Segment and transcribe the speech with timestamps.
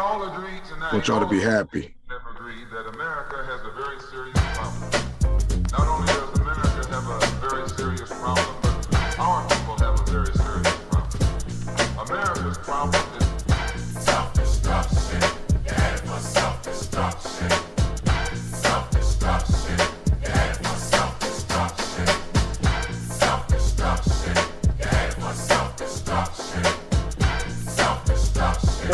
[0.00, 0.92] all agree tonight.
[0.92, 1.94] Want y'all to be happy.
[2.08, 2.70] Have agreed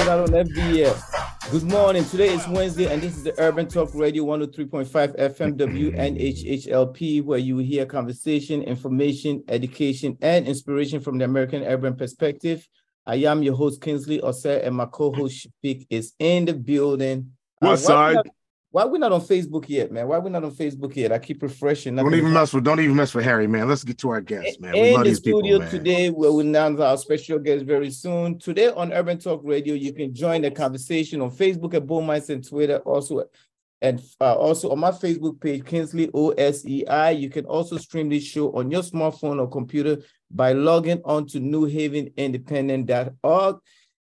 [0.07, 0.35] Self-destruction.
[0.35, 0.95] On every year.
[1.51, 2.05] Good morning.
[2.05, 7.57] Today is Wednesday, and this is the Urban Talk Radio 103.5 FM WNHHLP, where you
[7.57, 12.69] will hear conversation, information, education, and inspiration from the American urban perspective.
[13.05, 17.33] I am your host, Kingsley Osei, and my co-host Shafiq is in the building.
[17.61, 18.31] Uh, What we side?
[18.77, 20.07] Why we not on Facebook yet, man?
[20.07, 21.11] Why we not on Facebook yet?
[21.11, 21.97] I keep refreshing.
[21.97, 23.71] Don't even mess with don't even mess with Harry, man.
[23.71, 24.75] Let's get to our guests, man.
[24.75, 25.71] We in the people, studio man.
[25.71, 28.39] today, we will announce our special guest very soon.
[28.39, 32.29] Today on Urban Talk Radio, you can join the conversation on Facebook at Bull Minds
[32.29, 33.25] and Twitter, also
[33.81, 37.19] and uh, also on my Facebook page, Kingsley OSEI.
[37.19, 41.41] You can also stream this show on your smartphone or computer by logging on to
[41.41, 43.57] newhavenindependent.org.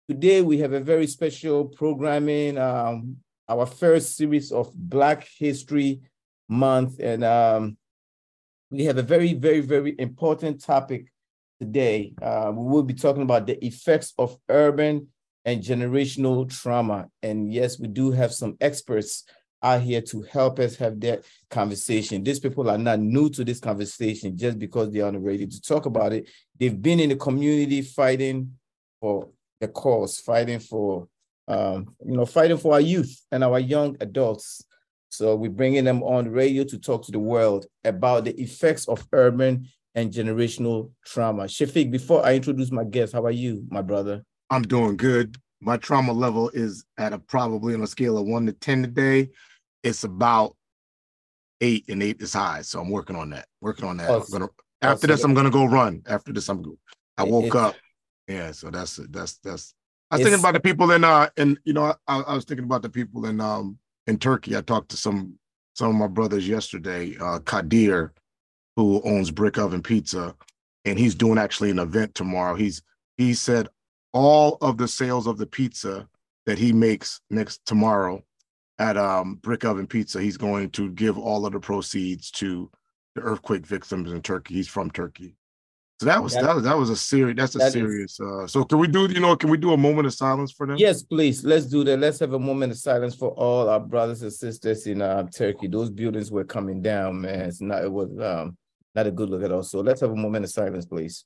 [0.10, 3.16] Today we have a very special programming, um,
[3.48, 6.02] our first series of Black History
[6.50, 7.78] Month, and um,
[8.70, 11.08] we have a very, very, very important topic
[11.60, 12.14] today.
[12.22, 15.08] Uh, we will be talking about the effects of urban
[15.46, 17.08] and generational trauma.
[17.24, 19.24] And yes, we do have some experts
[19.64, 22.24] out here to help us have that conversation.
[22.24, 25.86] These people are not new to this conversation just because they aren't ready to talk
[25.86, 26.30] about it.
[26.60, 28.54] They've been in the community fighting
[29.00, 31.08] for the cause, fighting for,
[31.48, 34.64] um, you know, fighting for our youth and our young adults.
[35.10, 39.08] So we're bringing them on radio to talk to the world about the effects of
[39.14, 41.44] urban and generational trauma.
[41.44, 44.24] Shafiq, before I introduce my guest, how are you, my brother?
[44.50, 45.38] I'm doing good.
[45.62, 49.30] My trauma level is at a probably on a scale of one to ten today.
[49.84, 50.56] It's about
[51.62, 52.62] eight, and eight is high.
[52.62, 53.48] So I'm working on that.
[53.62, 54.10] Working on that.
[54.10, 54.40] Awesome.
[54.40, 55.08] gonna after Awesome.
[55.10, 56.04] this, I'm gonna go run.
[56.06, 56.78] After this, I'm go.
[57.18, 57.76] I It- woke up.
[58.28, 59.74] Yeah, so that's that's that's.
[60.10, 62.46] I was It's- thinking about the people in uh and you know I, I was
[62.46, 64.56] thinking about the people in um in Turkey.
[64.56, 65.38] I talked to some
[65.76, 67.16] some of my brothers yesterday.
[67.20, 68.14] Uh, Kadir,
[68.76, 70.36] who owns Brick Oven Pizza,
[70.86, 72.56] and he's doing actually an event tomorrow.
[72.56, 72.82] He's
[73.18, 73.68] he said
[74.14, 76.08] all of the sales of the pizza
[76.46, 78.24] that he makes next tomorrow
[78.80, 82.72] at um Brick Oven Pizza, he's going to give all of the proceeds to
[83.16, 84.54] the earthquake victims in Turkey.
[84.54, 85.36] He's from Turkey.
[86.00, 88.46] So that was That- that was that was a serious that's a that serious uh
[88.46, 90.78] so can we do you know can we do a moment of silence for them?
[90.78, 91.44] Yes, please.
[91.44, 91.98] Let's do that.
[91.98, 95.68] Let's have a moment of silence for all our brothers and sisters in uh, Turkey.
[95.68, 97.42] Those buildings were coming down, man.
[97.42, 97.84] It's not.
[97.84, 98.56] It was um,
[98.94, 99.64] not a good look at all.
[99.64, 101.26] So let's have a moment of silence, please.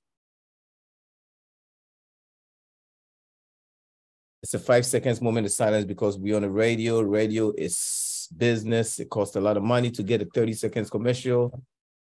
[4.43, 7.01] It's a five seconds moment of silence because we're on the radio.
[7.01, 8.99] Radio is business.
[8.99, 11.61] It costs a lot of money to get a 30 seconds commercial.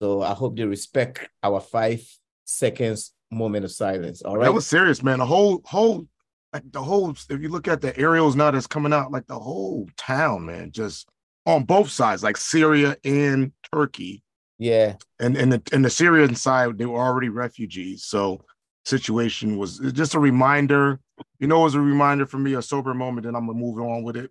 [0.01, 2.03] So I hope they respect our five
[2.45, 4.23] seconds moment of silence.
[4.23, 4.45] All right.
[4.45, 5.19] That was serious, man.
[5.19, 6.07] The whole whole
[6.53, 9.39] like the whole if you look at the aerials now that's coming out, like the
[9.39, 11.09] whole town, man, just
[11.47, 14.23] on both sides, like Syria and Turkey.
[14.59, 14.95] yeah.
[15.19, 18.05] And and the and the Syrian side, they were already refugees.
[18.05, 18.45] So
[18.85, 21.01] situation was just a reminder.
[21.39, 23.79] You know, it was a reminder for me, a sober moment, and I'm gonna move
[23.79, 24.31] on with it.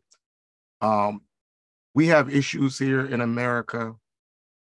[0.81, 1.21] Um,
[1.93, 3.93] we have issues here in America,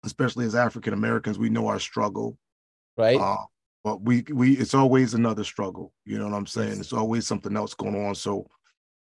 [0.04, 1.38] especially as African Americans.
[1.38, 2.36] We know our struggle.
[2.96, 3.20] Right.
[3.20, 3.44] Uh,
[3.82, 5.92] but we we it's always another struggle.
[6.04, 6.80] You know what I'm saying?
[6.80, 8.14] It's always something else going on.
[8.14, 8.46] So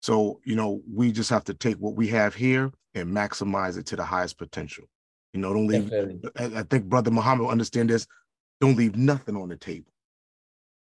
[0.00, 3.86] so you know we just have to take what we have here and maximize it
[3.86, 4.84] to the highest potential.
[5.32, 5.88] You know, don't leave.
[5.88, 6.30] Definitely.
[6.56, 8.06] I, think Brother Muhammad will understand this.
[8.60, 9.90] Don't leave nothing on the table.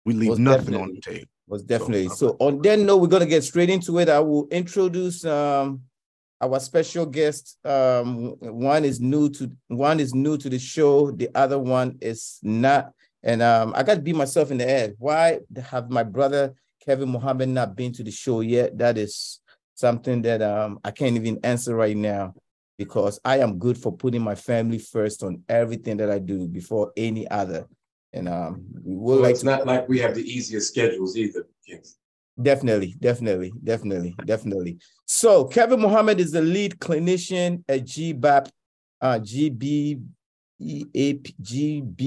[0.07, 1.29] We leave Most nothing on the table.
[1.49, 2.37] Was definitely uh, so.
[2.41, 4.09] On that note, we're gonna get straight into it.
[4.09, 5.83] I will introduce um
[6.41, 7.59] our special guest.
[7.65, 11.11] Um, one is new to one is new to the show.
[11.11, 12.93] The other one is not.
[13.23, 14.95] And um, I got to beat myself in the head.
[14.99, 15.41] Why
[15.71, 18.79] have my brother Kevin Mohammed not been to the show yet?
[18.79, 19.41] That is
[19.75, 22.35] something that um I can't even answer right now
[22.79, 26.93] because I am good for putting my family first on everything that I do before
[26.97, 27.67] any other.
[28.13, 31.17] And um, we would Well, like it's to not like we have the easiest schedules
[31.17, 31.47] either.
[31.67, 31.97] Kings.
[32.41, 34.79] Definitely, definitely, definitely, definitely.
[35.07, 38.49] So Kevin Mohammed is the lead clinician at GBAP,
[39.01, 40.01] uh, GB,
[41.41, 42.01] GBAPP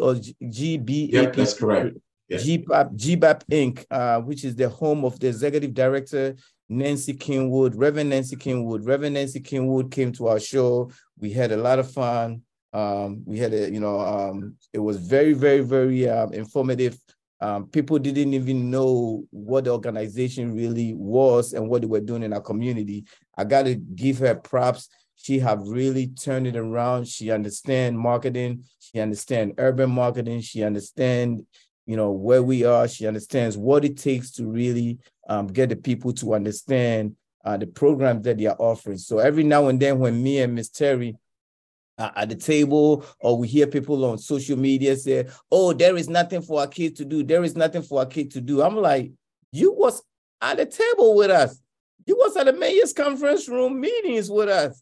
[0.00, 1.12] or GBAPP.
[1.12, 1.96] Yep, that's correct.
[2.28, 2.38] Yeah.
[2.38, 6.36] GBAP, GBAP Inc., uh, which is the home of the executive director,
[6.68, 8.86] Nancy Kingwood, Reverend Nancy Kingwood.
[8.86, 10.90] Reverend Nancy Kingwood came to our show.
[11.18, 12.42] We had a lot of fun.
[12.72, 16.98] Um, we had a, you know, um, it was very, very, very um, informative
[17.40, 22.24] Um, people didn't even know what the organization really was and what they were doing
[22.24, 23.04] in our community.
[23.36, 24.88] I got to give her props.
[25.20, 27.08] She have really turned it around.
[27.08, 28.64] She understand marketing.
[28.78, 30.40] She understand urban marketing.
[30.40, 31.44] She understand,
[31.86, 32.86] you know, where we are.
[32.88, 34.98] She understands what it takes to really
[35.28, 38.96] um, get the people to understand uh, the programs that they are offering.
[38.96, 41.16] So every now and then, when me and Miss Terry
[41.98, 46.42] at the table, or we hear people on social media say, "Oh, there is nothing
[46.42, 47.24] for our kids to do.
[47.24, 49.10] There is nothing for our kids to do." I'm like,
[49.50, 50.00] "You was
[50.40, 51.60] at the table with us.
[52.06, 54.80] You was at the mayor's conference room meetings with us."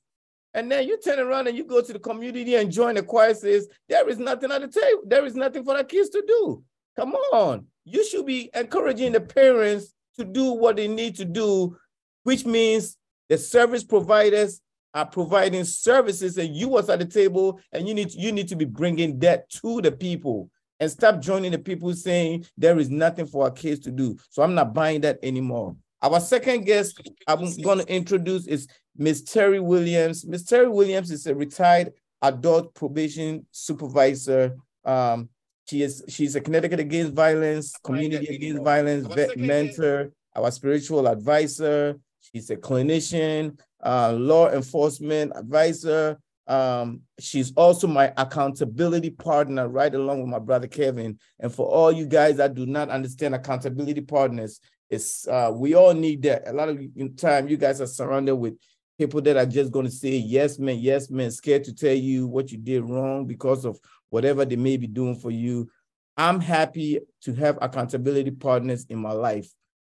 [0.56, 3.34] And then you turn around and you go to the community and join the choir
[3.34, 5.02] says, there is nothing at the table.
[5.06, 6.64] There is nothing for the kids to do.
[6.96, 7.66] Come on.
[7.84, 11.76] You should be encouraging the parents to do what they need to do,
[12.22, 12.96] which means
[13.28, 14.62] the service providers
[14.94, 18.48] are providing services and you was at the table and you need to, you need
[18.48, 20.48] to be bringing that to the people
[20.80, 24.16] and stop joining the people saying there is nothing for our kids to do.
[24.30, 25.76] So I'm not buying that anymore.
[26.02, 30.26] Our second guest I'm going to introduce is Miss Terry Williams.
[30.26, 34.56] Miss Terry Williams is a retired adult probation supervisor.
[34.84, 35.30] Um,
[35.68, 41.98] she is she's a Connecticut Against Violence, Community Against Violence vet mentor, our spiritual advisor.
[42.20, 46.18] She's a clinician, uh, law enforcement advisor.
[46.46, 51.18] Um, she's also my accountability partner, right along with my brother Kevin.
[51.40, 54.60] And for all you guys that do not understand accountability partners,
[54.90, 56.46] it's uh, we all need that.
[56.46, 56.78] A lot of
[57.16, 58.54] time, you guys are surrounded with
[58.98, 62.26] people that are just going to say yes, man, yes, man, scared to tell you
[62.26, 63.78] what you did wrong because of
[64.10, 65.68] whatever they may be doing for you.
[66.16, 69.48] I'm happy to have accountability partners in my life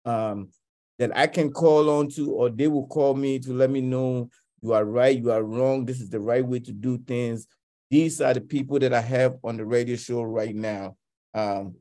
[0.04, 0.50] um,
[0.98, 4.30] that I can call on to, or they will call me to let me know
[4.62, 7.48] you are right, you are wrong, this is the right way to do things.
[7.90, 10.96] These are the people that I have on the radio show right now.
[11.34, 11.74] Um,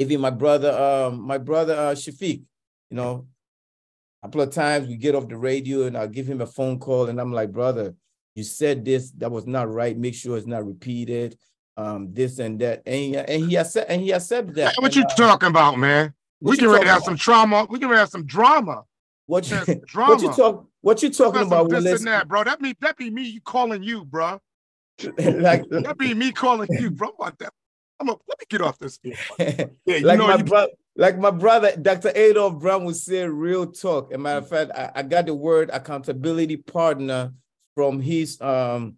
[0.00, 2.42] even my brother, um, my brother uh, Shafiq,
[2.90, 3.26] you know,
[4.22, 6.78] a couple of times we get off the radio and I'll give him a phone
[6.78, 7.94] call and I'm like, brother,
[8.34, 9.96] you said this, that was not right.
[9.96, 11.36] Make sure it's not repeated.
[11.76, 12.82] Um, this and that.
[12.86, 14.74] And he, and he has said and he accepted that.
[14.78, 16.14] What And, you uh, talking about, man?
[16.40, 17.66] We can ready to have some trauma.
[17.68, 18.84] We can ready to have some drama.
[19.26, 20.34] what you, There's what you drama.
[20.34, 22.00] talk what you talking about, this Willis?
[22.00, 22.42] and that, bro.
[22.44, 24.40] That be that be me calling you, bro.
[25.18, 27.10] like That be me calling you, bro.
[27.16, 27.52] What that?
[28.00, 28.98] I'm a, let me get off this.
[29.38, 32.10] Yeah, you like know my you, brother, like my brother, Dr.
[32.14, 34.12] Adolph Brown would say, real talk.
[34.12, 37.32] A matter of fact, I, I got the word accountability partner
[37.74, 38.96] from his um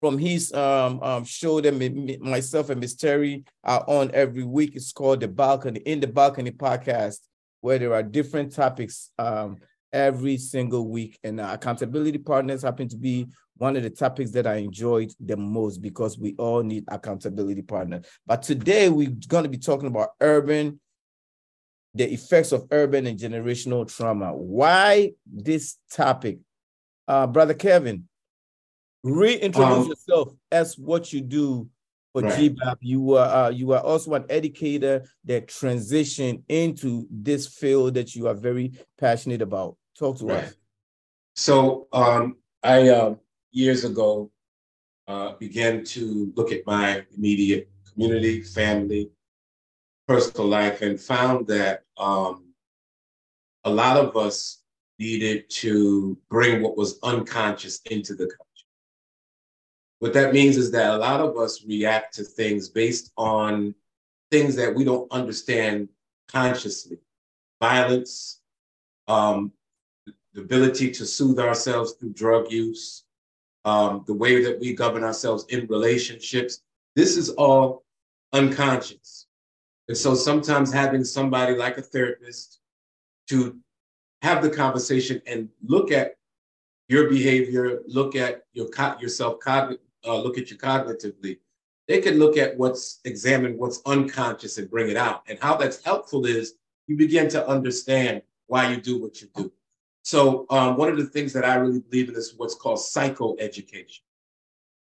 [0.00, 4.44] from his um, um show that me- me- myself and Miss Terry are on every
[4.44, 4.76] week.
[4.76, 7.18] It's called the Balcony in the Balcony podcast,
[7.60, 9.56] where there are different topics um
[9.94, 11.18] every single week.
[11.24, 15.78] And accountability partners happen to be one of the topics that I enjoyed the most
[15.80, 18.04] because we all need accountability partners.
[18.26, 20.80] But today we're going to be talking about urban,
[21.94, 24.34] the effects of urban and generational trauma.
[24.34, 26.40] Why this topic?
[27.06, 28.08] Uh, Brother Kevin,
[29.04, 31.68] reintroduce Um, yourself as what you do
[32.12, 32.56] for Right.
[32.56, 32.78] GBAP.
[32.80, 38.26] You are uh, you are also an educator that transitioned into this field that you
[38.26, 39.76] are very passionate about.
[39.98, 40.44] Talk to Right.
[40.44, 40.54] us.
[41.36, 43.14] So um, I uh,
[43.52, 44.30] years ago
[45.06, 49.10] uh, began to look at my immediate community, family,
[50.08, 52.54] personal life, and found that um,
[53.64, 54.62] a lot of us
[54.98, 58.40] needed to bring what was unconscious into the culture.
[59.98, 63.74] What that means is that a lot of us react to things based on
[64.30, 65.88] things that we don't understand
[66.28, 66.98] consciously.
[67.60, 68.40] Violence,
[69.08, 69.52] um,
[70.34, 73.04] the ability to soothe ourselves through drug use,
[73.64, 76.62] um, the way that we govern ourselves in relationships.
[76.96, 77.84] This is all
[78.32, 79.26] unconscious.
[79.88, 82.60] And so sometimes having somebody like a therapist
[83.28, 83.56] to
[84.22, 86.16] have the conversation and look at
[86.88, 91.38] your behavior, look at your co- yourself, uh, look at you cognitively.
[91.86, 95.22] They can look at what's examine what's unconscious and bring it out.
[95.28, 96.54] And how that's helpful is
[96.86, 99.52] you begin to understand why you do what you do.
[100.04, 104.00] So um, one of the things that I really believe in is what's called psychoeducation.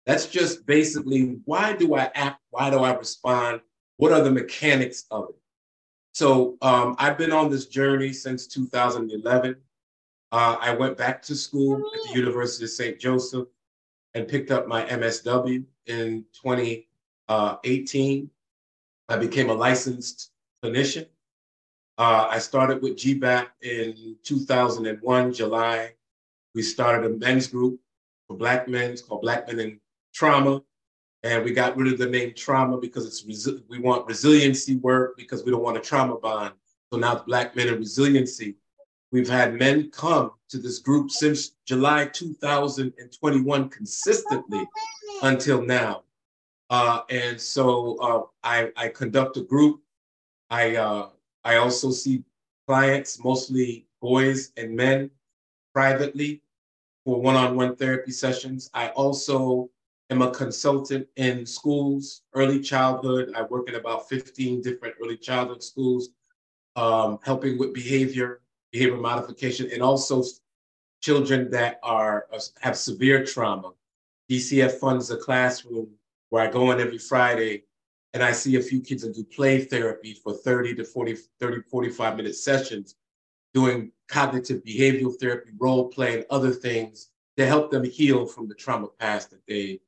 [0.06, 2.42] That's just basically why do I act?
[2.50, 3.62] Why do I respond?
[3.96, 5.36] What are the mechanics of it?
[6.14, 9.56] So um, I've been on this journey since 2011.
[10.34, 13.00] Uh, I went back to school at the University of St.
[13.00, 13.48] Joseph
[14.14, 18.30] and picked up my MSW in 2018.
[19.08, 21.08] I became a licensed clinician.
[21.98, 25.94] Uh, I started with GBAP in 2001, July.
[26.56, 27.80] We started a men's group
[28.28, 29.80] for Black men, called Black Men in
[30.14, 30.62] Trauma.
[31.22, 35.16] And we got rid of the name trauma because it's resi- we want resiliency work
[35.16, 36.54] because we don't want a trauma bond.
[36.92, 38.56] So now Black Men and Resiliency.
[39.12, 44.68] We've had men come to this group since July 2021 consistently
[45.22, 46.02] until now.
[46.70, 49.82] Uh, and so uh, I, I conduct a group.
[50.50, 51.10] I, uh,
[51.44, 52.24] I also see
[52.68, 55.12] clients, mostly boys and men,
[55.74, 56.42] privately
[57.06, 58.70] for one-on-one therapy sessions.
[58.74, 59.70] I also
[60.10, 63.34] am a consultant in schools, early childhood.
[63.36, 66.10] I work in about 15 different early childhood schools,
[66.76, 70.24] um, helping with behavior, behavior modification, and also
[71.02, 72.28] children that are
[72.62, 73.72] have severe trauma.
[74.30, 75.90] DCF funds a classroom
[76.30, 77.64] where I go in every Friday
[78.14, 81.62] and I see a few kids and do play therapy for 30 to 40, 30,
[81.70, 82.96] 45 minute sessions,
[83.54, 88.54] doing cognitive behavioral therapy, role play, and other things to help them heal from the
[88.54, 89.80] trauma past that they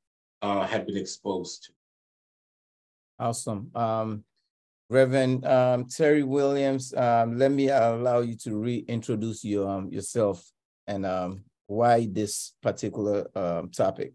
[0.42, 1.72] uh, have been exposed to.
[3.20, 3.72] Awesome.
[3.76, 4.24] Um,
[4.90, 10.52] Reverend um, Terry Williams, um, let me allow you to reintroduce um, yourself
[10.86, 14.14] and um, why this particular um, topic.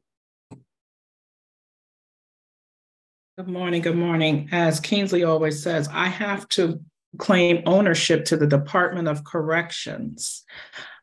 [3.41, 4.51] Good morning, good morning.
[4.53, 6.79] As Kingsley always says, I have to
[7.17, 10.45] claim ownership to the Department of Corrections.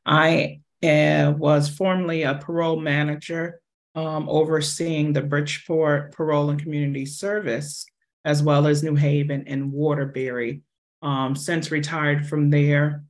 [0.06, 3.60] I uh, was formerly a parole manager
[3.96, 7.88] um, overseeing the Bridgeport Parole and Community Service,
[8.24, 10.62] as well as New Haven and Waterbury.
[11.01, 13.03] Um, since retired from there,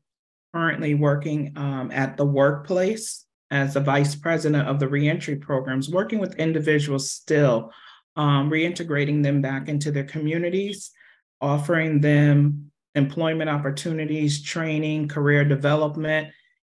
[0.54, 6.20] currently working um, at the workplace as the vice president of the reentry programs, working
[6.20, 7.74] with individuals still,
[8.18, 10.92] um, reintegrating them back into their communities,
[11.40, 16.30] offering them employment opportunities, training, career development,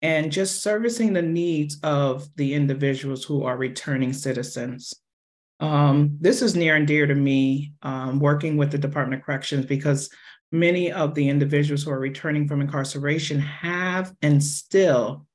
[0.03, 4.95] and just servicing the needs of the individuals who are returning citizens.
[5.61, 9.67] Um, this is near and dear to me, um, working with the Department of Corrections,
[9.67, 10.11] because
[10.53, 15.27] many of the individuals who are returning from incarceration have and still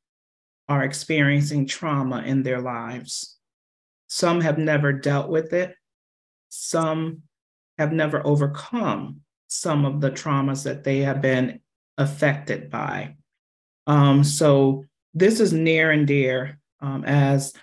[0.67, 3.37] are experiencing trauma in their lives.
[4.07, 5.75] Some have never dealt with it.
[6.57, 7.23] Some
[7.77, 11.59] have never overcome some of the traumas that they have been
[11.97, 13.15] affected by.
[13.87, 17.53] Um, so this is near and dear, um, as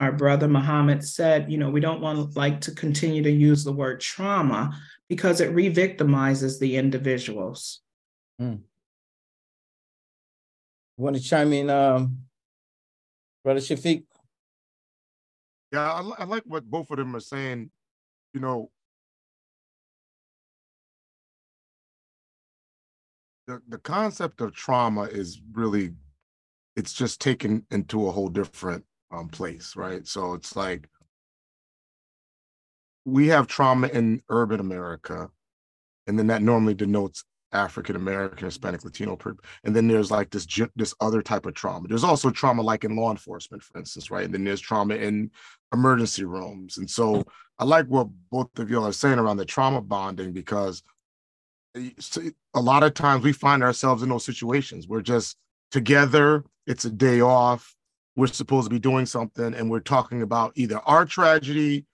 [0.00, 3.64] our brother Muhammad said, you know, we don't want to like to continue to use
[3.64, 7.80] the word trauma because it re-victimizes the individuals.
[8.40, 8.60] Mm.
[10.96, 12.18] Want to chime in, um,
[13.44, 14.04] Brother Shafiq?
[15.72, 17.70] Yeah, I, I like what both of them are saying.
[18.34, 18.70] You know,
[23.46, 25.92] the, the concept of trauma is really
[26.76, 30.06] it's just taken into a whole different um, place right?
[30.06, 30.88] So it's like
[33.04, 35.30] we have trauma in urban america
[36.06, 39.18] and then that normally denotes african american hispanic latino
[39.64, 40.46] and then there's like this
[40.76, 44.24] this other type of trauma there's also trauma like in law enforcement for instance right
[44.24, 45.30] and then there's trauma in
[45.72, 47.24] emergency rooms and so
[47.58, 50.82] i like what both of y'all are saying around the trauma bonding because
[52.54, 54.86] a lot of times we find ourselves in those situations.
[54.88, 55.36] We're just
[55.70, 56.44] together.
[56.66, 57.74] It's a day off.
[58.16, 61.84] We're supposed to be doing something, and we're talking about either our tragedy,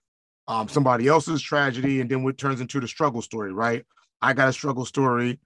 [0.47, 3.83] um, somebody else's tragedy, and then it turns into the struggle story, right?
[4.21, 5.39] I got a struggle story.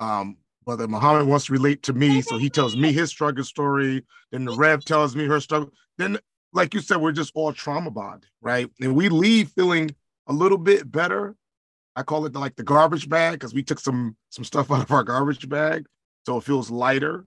[0.00, 4.04] Um, Brother Muhammad wants to relate to me, so he tells me his struggle story.
[4.32, 5.72] Then the Rev tells me her struggle.
[5.98, 6.18] Then,
[6.52, 8.68] like you said, we're just all trauma bond, right?
[8.80, 9.94] And we leave feeling
[10.26, 11.36] a little bit better
[11.96, 14.90] I call it like the garbage bag because we took some some stuff out of
[14.92, 15.86] our garbage bag,
[16.24, 17.26] so it feels lighter.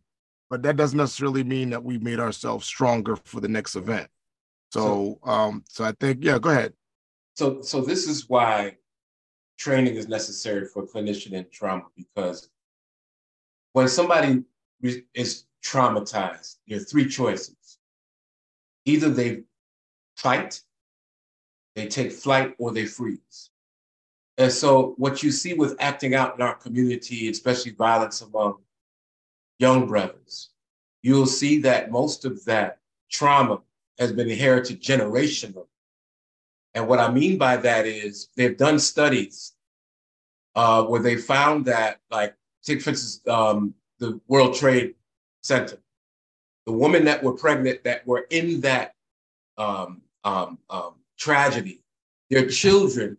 [0.50, 4.08] But that doesn't necessarily mean that we made ourselves stronger for the next event.
[4.72, 6.74] So, so um, so I think yeah, go ahead.
[7.36, 8.78] So, so this is why
[9.58, 12.50] training is necessary for clinician in trauma because
[13.74, 14.44] when somebody
[15.14, 17.80] is traumatized, there are three choices.
[18.86, 19.44] Either they
[20.16, 20.62] fight,
[21.76, 23.50] they take flight, or they freeze.
[24.38, 28.58] And so, what you see with acting out in our community, especially violence among
[29.60, 30.50] young brothers,
[31.02, 32.80] you'll see that most of that
[33.12, 33.62] trauma
[34.00, 35.68] has been inherited generationally.
[36.74, 39.54] And what I mean by that is they've done studies
[40.56, 44.96] uh, where they found that, like, take for instance, um, the World Trade
[45.42, 45.78] Center,
[46.66, 48.96] the women that were pregnant that were in that
[49.58, 51.82] um, um, um tragedy,
[52.30, 53.18] their children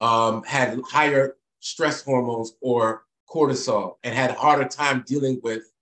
[0.00, 5.72] um, had higher stress hormones or cortisol and had a harder time dealing with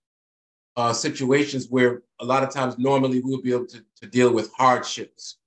[0.77, 4.31] uh, situations where a lot of times normally we would be able to, to deal
[4.31, 5.37] with hardships.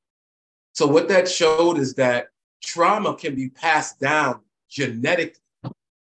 [0.73, 2.29] So what that showed is that
[2.63, 5.41] trauma can be passed down genetically.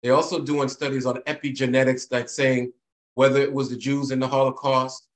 [0.07, 2.71] They're also doing studies on epigenetics, like saying
[3.15, 5.09] whether it was the Jews in the Holocaust,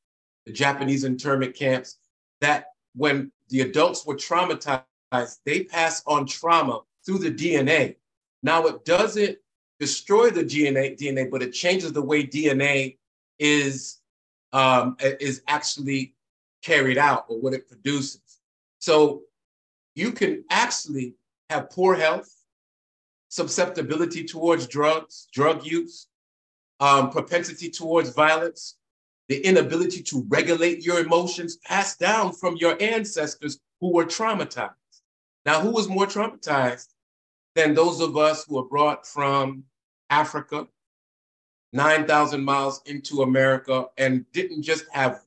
[0.45, 2.00] the Japanese internment camps,
[2.41, 7.95] that when the adults were traumatized, they pass on trauma through the DNA.
[8.43, 9.38] Now it doesn't
[9.79, 12.98] destroy the DNA, DNA, but it changes the way DNA
[13.39, 14.01] is
[14.51, 16.15] um, is actually
[16.63, 18.41] carried out or what it produces.
[18.79, 19.21] So
[19.95, 21.15] you can actually
[21.50, 22.40] have poor health,
[23.31, 26.07] susceptibility towards drugs, drug use,
[26.81, 28.75] um, propensity towards violence,
[29.29, 34.73] the inability to regulate your emotions passed down from your ancestors who were traumatized.
[35.45, 36.89] Now, who was more traumatized
[37.55, 39.63] than those of us who were brought from
[40.09, 40.67] Africa,
[41.71, 45.21] 9,000 miles into America, and didn't just have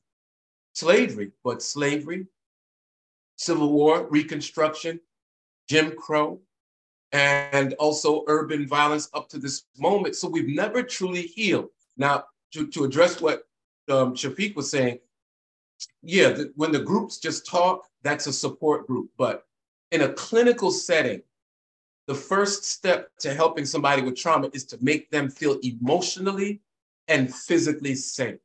[0.73, 2.27] slavery, but slavery,
[3.37, 4.99] Civil War, Reconstruction,
[5.67, 6.41] Jim Crow,
[7.15, 10.15] and also urban violence up to this moment.
[10.15, 11.69] So we've never truly healed.
[11.95, 13.43] Now, to, to address what
[13.89, 14.99] um, Shafiq was saying,
[16.03, 19.09] yeah, the, when the groups just talk, that's a support group.
[19.17, 19.45] But
[19.91, 21.21] in a clinical setting,
[22.07, 26.59] the first step to helping somebody with trauma is to make them feel emotionally
[27.07, 28.39] and physically safe.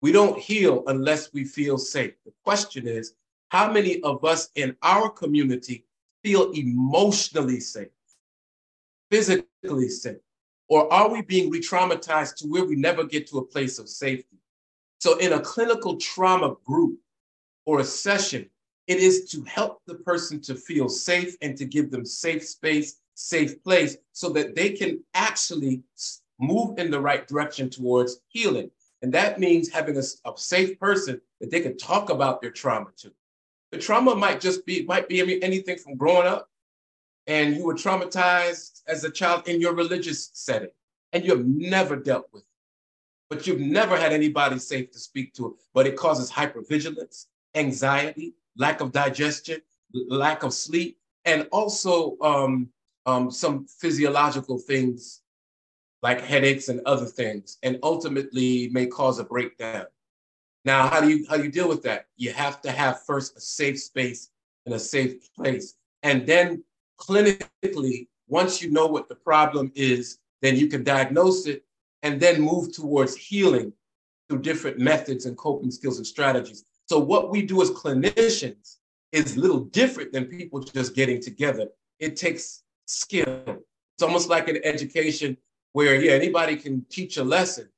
[0.00, 2.14] We don't heal unless we feel safe.
[2.24, 3.14] The question is,
[3.50, 5.84] how many of us in our community
[6.22, 7.88] feel emotionally safe,
[9.10, 10.18] physically safe?
[10.68, 13.88] Or are we being re traumatized to where we never get to a place of
[13.88, 14.36] safety?
[14.98, 16.98] So, in a clinical trauma group
[17.64, 18.50] or a session,
[18.86, 23.00] it is to help the person to feel safe and to give them safe space,
[23.14, 25.82] safe place, so that they can actually
[26.40, 28.70] move in the right direction towards healing.
[29.02, 32.88] And that means having a, a safe person that they can talk about their trauma
[32.98, 33.12] to.
[33.72, 36.48] The trauma might just be, might be anything from growing up
[37.26, 40.70] and you were traumatized as a child in your religious setting
[41.12, 42.48] and you have never dealt with it.
[43.28, 48.80] But you've never had anybody safe to speak to but it causes hypervigilance, anxiety, lack
[48.80, 49.60] of digestion,
[49.92, 52.68] lack of sleep, and also um,
[53.06, 55.22] um, some physiological things
[56.02, 59.86] like headaches and other things, and ultimately may cause a breakdown.
[60.68, 62.08] Now, how do you how do you deal with that?
[62.18, 64.28] You have to have first a safe space
[64.66, 66.62] and a safe place, and then
[67.00, 71.64] clinically, once you know what the problem is, then you can diagnose it
[72.02, 73.72] and then move towards healing
[74.28, 76.64] through different methods and coping skills and strategies.
[76.84, 78.76] So what we do as clinicians
[79.10, 81.68] is a little different than people just getting together.
[81.98, 83.42] It takes skill.
[83.94, 85.38] It's almost like an education
[85.72, 87.70] where, yeah, anybody can teach a lesson,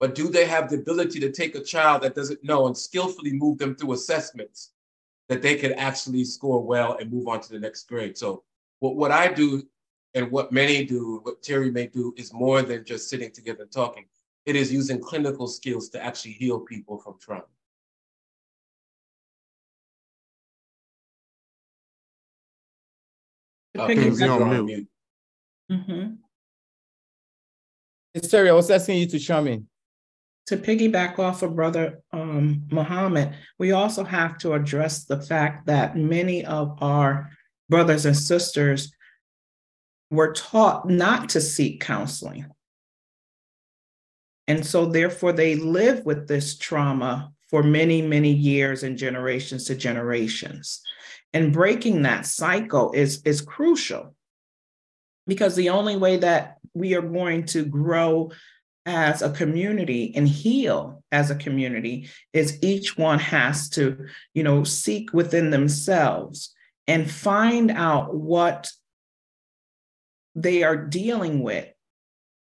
[0.00, 3.32] but do they have the ability to take a child that doesn't know and skillfully
[3.32, 4.72] move them through assessments
[5.28, 8.16] that they could actually score well and move on to the next grade?
[8.16, 8.44] So
[8.78, 9.62] what, what I do
[10.14, 13.72] and what many do, what Terry may do, is more than just sitting together and
[13.72, 14.06] talking.
[14.46, 17.44] It is using clinical skills to actually heal people from trauma.
[23.74, 24.88] To Uh, piggyback- on you're on mute.
[25.68, 25.80] mute.
[25.86, 26.18] Mhm.
[28.30, 29.68] Terry, I was asking you to chime in.
[30.48, 35.94] To piggyback off of Brother um, Muhammad, we also have to address the fact that
[35.94, 37.30] many of our
[37.68, 38.90] brothers and sisters
[40.10, 42.46] were taught not to seek counseling.
[44.46, 49.74] And so, therefore, they live with this trauma for many, many years and generations to
[49.74, 50.80] generations.
[51.34, 54.14] And breaking that cycle is, is crucial
[55.26, 58.30] because the only way that we are going to grow
[58.88, 64.64] as a community and heal as a community is each one has to, you know,
[64.64, 66.54] seek within themselves
[66.86, 68.70] and find out what
[70.34, 71.68] they are dealing with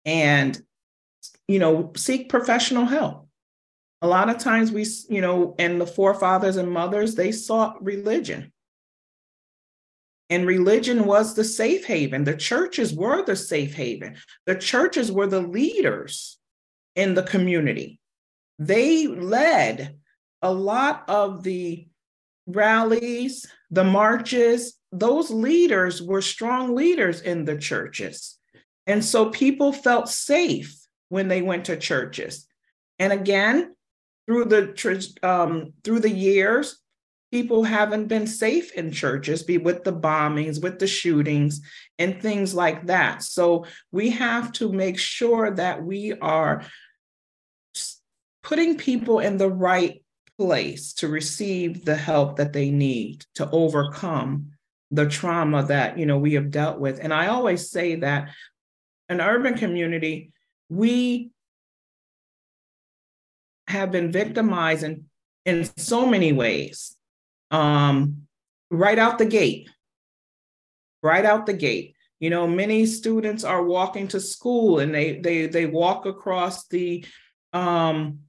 [0.06, 0.60] and
[1.48, 3.28] you know seek professional help.
[4.02, 8.52] A lot of times we you know and the forefathers and mothers they sought religion
[10.34, 14.15] and religion was the safe haven the churches were the safe haven
[14.46, 16.38] the churches were the leaders
[16.96, 18.00] in the community
[18.60, 19.96] they led
[20.41, 21.88] a lot of the
[22.48, 28.38] rallies the marches those leaders were strong leaders in the churches.
[28.86, 30.78] And so people felt safe
[31.10, 32.48] when they went to churches.
[33.00, 33.76] And again,
[34.28, 36.80] through the um, through the years,
[37.34, 41.62] people haven't been safe in churches, be with the bombings, with the shootings,
[41.98, 43.24] and things like that.
[43.24, 46.63] So we have to make sure that we are
[48.43, 50.04] putting people in the right
[50.38, 54.52] place to receive the help that they need to overcome
[54.91, 58.30] the trauma that you know we have dealt with and i always say that
[59.10, 60.32] an urban community
[60.69, 61.32] we
[63.67, 65.06] have been victimized in,
[65.46, 66.96] in so many ways
[67.53, 68.23] um,
[68.69, 69.69] right out the gate
[71.03, 71.95] right out the gate.
[72.19, 77.05] You know many students are walking to school and they they they walk across the
[77.51, 78.19] um,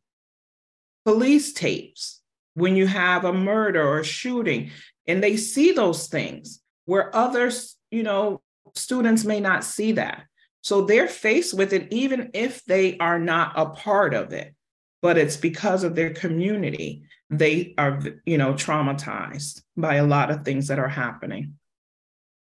[1.07, 2.21] police tapes
[2.55, 4.73] when you have a murder or a shooting
[5.07, 8.43] and they see those things where others you know
[8.75, 10.25] students may not see that.
[10.63, 14.55] So they're faced with it even if they are not a part of it
[15.03, 20.45] but it's because of their community they are you know traumatized by a lot of
[20.45, 21.55] things that are happening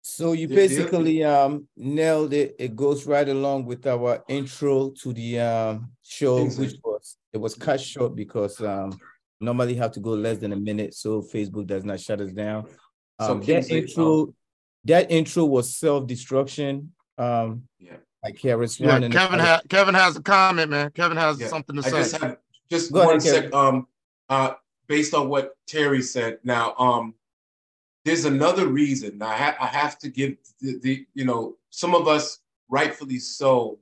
[0.03, 2.55] So you The- the other- basically um nailed it.
[2.57, 6.65] It goes right along with our intro to the um show, Exactly.
[6.65, 8.89] which was it was cut short because um
[9.39, 12.65] normally have to go less than a minute so Facebook does not shut us down.
[13.21, 14.33] So Um, that Kingsley, intro,
[14.85, 16.71] that intro was self-destruction.
[17.17, 17.97] Um, Yeah.
[18.23, 19.03] like Harris Yeah, one.
[19.03, 20.89] and Kevin has Kevin has a comment, man.
[20.99, 21.97] Kevin has Yeah, something to I say.
[22.01, 22.37] just have
[22.73, 23.43] just Go ahead, one Kevin.
[23.43, 23.53] sec.
[23.53, 23.87] Um,
[24.29, 24.53] uh,
[24.91, 27.13] based on what Terry said, now um,
[28.03, 29.21] there's another reason.
[29.21, 33.79] I, ha- I have to give the, the you know some of us rightfully so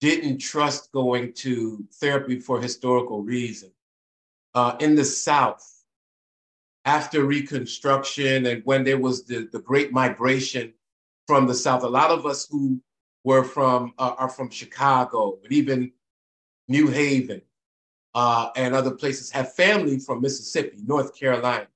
[0.00, 3.70] didn't trust going to therapy for historical reason.
[4.54, 5.84] Uh, in the South,
[6.86, 10.72] after Reconstruction and when there was the, the Great Migration
[11.26, 12.80] from the South, a lot of us who
[13.22, 15.92] were from uh, are from Chicago and even
[16.68, 17.42] New Haven
[18.16, 21.66] uh, and other places have family from Mississippi, North Carolina,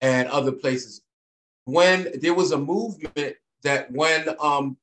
[0.00, 1.02] and other places.
[1.64, 4.76] When there was a movement that when um,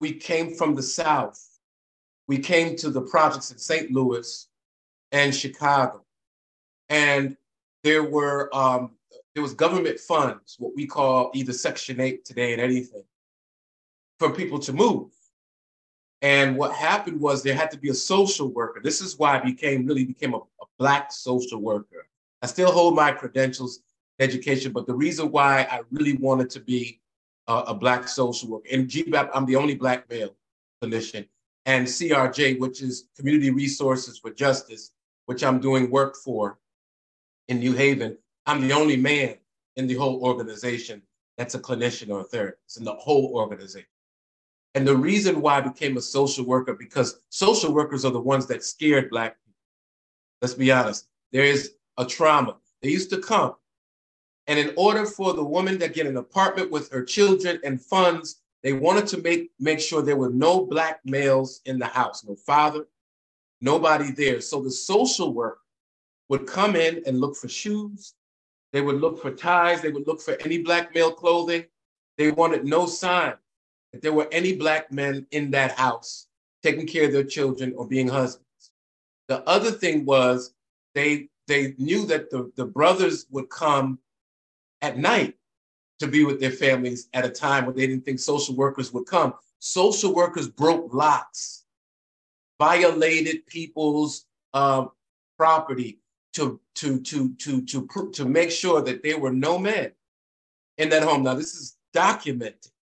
[0.00, 1.42] we came from the South,
[2.28, 3.90] we came to the projects in St.
[3.90, 4.48] Louis
[5.12, 6.04] and Chicago,
[6.90, 7.34] and
[7.82, 8.90] there were um,
[9.34, 13.04] there was government funds, what we call either Section Eight today and anything,
[14.18, 15.10] for people to move.
[16.22, 18.80] And what happened was there had to be a social worker.
[18.82, 22.06] This is why I became really became a, a black social worker.
[22.40, 23.80] I still hold my credentials,
[24.20, 27.00] education, but the reason why I really wanted to be
[27.48, 30.34] a, a black social worker in GBAP, I'm the only black male
[30.82, 31.26] clinician,
[31.66, 34.92] and CRJ, which is Community Resources for Justice,
[35.26, 36.58] which I'm doing work for
[37.48, 38.16] in New Haven.
[38.46, 39.36] I'm the only man
[39.76, 41.02] in the whole organization
[41.36, 43.86] that's a clinician or a therapist in the whole organization.
[44.74, 48.46] And the reason why I became a social worker, because social workers are the ones
[48.46, 49.58] that scared Black people.
[50.40, 51.08] Let's be honest.
[51.30, 52.56] There is a trauma.
[52.80, 53.54] They used to come.
[54.46, 58.40] And in order for the woman to get an apartment with her children and funds,
[58.62, 62.34] they wanted to make, make sure there were no Black males in the house, no
[62.34, 62.86] father,
[63.60, 64.40] nobody there.
[64.40, 65.60] So the social worker
[66.28, 68.14] would come in and look for shoes.
[68.72, 69.82] They would look for ties.
[69.82, 71.64] They would look for any Black male clothing.
[72.16, 73.34] They wanted no sign
[73.92, 76.26] that there were any black men in that house
[76.62, 78.46] taking care of their children or being husbands.
[79.28, 80.54] The other thing was
[80.94, 83.98] they they knew that the, the brothers would come
[84.80, 85.34] at night
[85.98, 89.06] to be with their families at a time when they didn't think social workers would
[89.06, 89.34] come.
[89.58, 91.64] Social workers broke locks,
[92.58, 94.24] violated people's
[94.54, 94.90] um,
[95.36, 96.00] property
[96.34, 99.92] to, to, to, to, to, to, to make sure that there were no men
[100.78, 101.22] in that home.
[101.22, 102.72] Now, this is documented.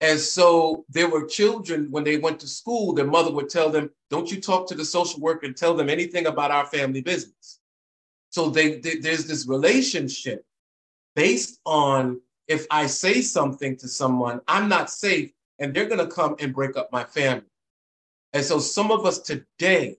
[0.00, 3.90] And so there were children when they went to school, their mother would tell them,
[4.10, 7.60] Don't you talk to the social worker and tell them anything about our family business.
[8.30, 10.44] So they, they, there's this relationship
[11.16, 16.14] based on if I say something to someone, I'm not safe, and they're going to
[16.14, 17.44] come and break up my family.
[18.32, 19.96] And so some of us today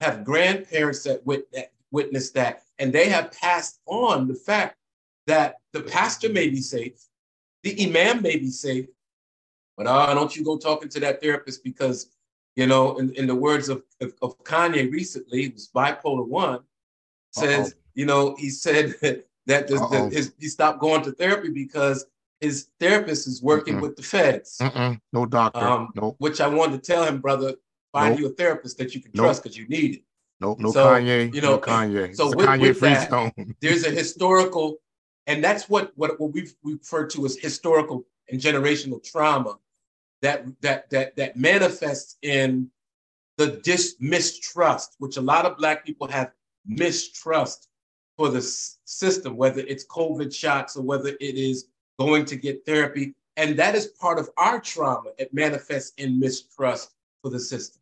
[0.00, 4.76] have grandparents that wit- that witnessed that, and they have passed on the fact
[5.26, 7.00] that the pastor may be safe,
[7.62, 8.86] the imam may be safe,
[9.76, 12.08] but uh, don't you go talking to that therapist because,
[12.56, 16.60] you know, in, in the words of, of, of Kanye recently, it was bipolar one,
[17.32, 17.80] says, Uh-oh.
[17.94, 20.10] you know, he said that the, the, Uh-oh.
[20.10, 22.06] his, he stopped going to therapy because
[22.40, 23.82] his therapist is working Mm-mm.
[23.82, 25.60] with the feds, Mm-mm, no doctor.
[25.60, 26.16] Um, nope.
[26.18, 27.54] which I wanted to tell him, brother,
[27.92, 28.20] find Nope.
[28.20, 29.24] you a therapist that you can Nope.
[29.26, 30.02] trust because you need it.
[30.40, 30.58] Nope.
[30.58, 31.32] No so, Kanye.
[31.34, 32.14] you no know, Kanye.
[32.14, 33.54] so with- Kanye with that- freestone.
[33.60, 34.76] there's a historical,
[35.26, 39.56] and that's what what, what we've we refer to as historical and generational trauma
[40.24, 42.70] that that that that manifests in
[43.36, 46.30] the dis mistrust, which a lot of black people have
[46.66, 47.68] mistrust
[48.16, 51.66] for the s- system, whether it's COVID shots or whether it is
[51.98, 53.14] going to get therapy.
[53.36, 55.10] And that is part of our trauma.
[55.18, 57.80] It manifests in mistrust for the system.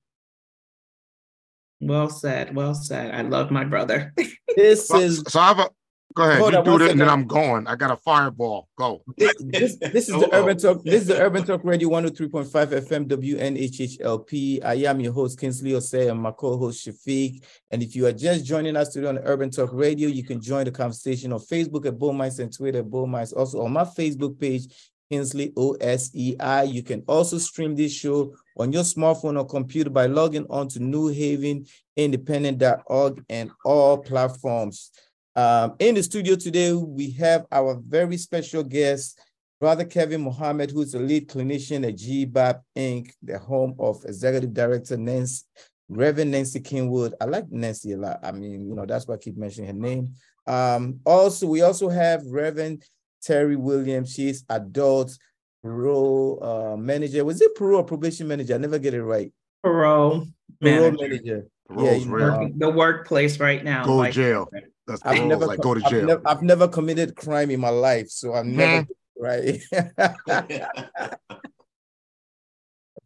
[1.92, 3.98] well said well said i love my brother
[4.56, 5.68] This So, is so I have a,
[6.14, 7.08] go ahead, Hold you on do one it and then.
[7.08, 7.66] I'm going.
[7.66, 8.68] I got a fireball.
[8.76, 9.02] Go.
[9.16, 10.42] this, this, this is the Uh-oh.
[10.42, 10.84] Urban Talk.
[10.84, 14.64] This is the Urban Talk Radio 103.5 FM WNHHLP.
[14.64, 17.42] I am your host, Kingsley Osei, and my co-host Shafiq.
[17.70, 20.64] And if you are just joining us today on Urban Talk Radio, you can join
[20.64, 23.32] the conversation on Facebook at Bull Mice and Twitter at Bull Mice.
[23.32, 24.66] Also on my Facebook page,
[25.12, 26.72] Kingsley OSEI.
[26.72, 30.80] You can also stream this show on your smartphone or computer by logging on to
[30.80, 34.90] newhavenindependent.org and all platforms.
[35.34, 39.18] Um, in the studio today, we have our very special guest,
[39.60, 44.96] Brother Kevin Mohammed, who's the lead clinician at GBAP Inc., the home of Executive Director
[44.96, 45.44] Nancy,
[45.88, 47.12] Reverend Nancy Kingwood.
[47.20, 48.20] I like Nancy a lot.
[48.22, 50.14] I mean, you know, that's why I keep mentioning her name.
[50.46, 52.82] Um, also, we also have Reverend
[53.22, 54.12] Terry Williams.
[54.12, 55.16] She's adult
[55.62, 57.24] parole uh, manager.
[57.24, 58.54] Was it parole or probation manager?
[58.54, 59.32] I never get it right.
[59.62, 60.26] Parole
[60.60, 61.46] Parole manager, manager.
[61.68, 63.84] Parole's you know, the workplace right now.
[63.84, 64.48] Go to like- jail.
[64.92, 66.06] That's I've parole's never, like go to I've jail.
[66.06, 68.86] never, I've never committed crime in my life, so I'm never
[69.18, 69.60] right.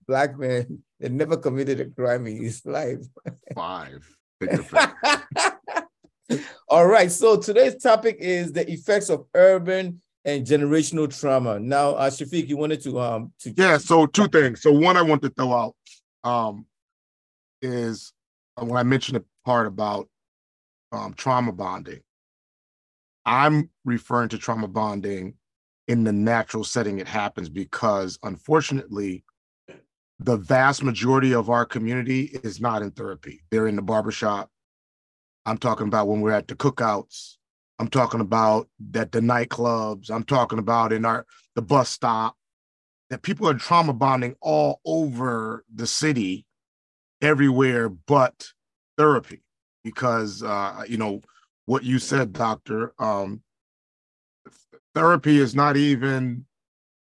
[0.09, 3.01] Black man that never committed a crime in his life.
[3.55, 4.07] Five.
[4.41, 4.63] Take the
[6.29, 6.43] fifth.
[6.69, 11.61] All right, so today's topic is the effects of urban and generational trauma.
[11.61, 14.63] Now, uh, Shafiq, you wanted to um to Yeah, so two things.
[14.63, 15.77] So one I want to throw out
[16.25, 16.67] um
[17.63, 18.13] is
[18.57, 20.09] uh, when I mentioned the part about
[20.93, 22.01] um trauma bonding.
[23.25, 25.35] I'm referring to trauma bonding
[25.89, 29.25] in the natural setting it happens because unfortunately
[30.19, 33.43] the vast majority of our community is not in therapy.
[33.51, 34.51] They're in the barbershop.
[35.45, 37.37] I'm talking about when we're at the cookouts.
[37.79, 40.11] I'm talking about at the nightclubs.
[40.11, 42.37] I'm talking about in our the bus stop
[43.11, 46.47] that people are trauma bonding all over the city,
[47.21, 48.49] everywhere but
[48.97, 49.43] therapy.
[49.87, 51.21] Because uh, you know
[51.67, 52.93] what you said, doctor.
[52.99, 53.43] Um,
[54.97, 56.45] therapy is not even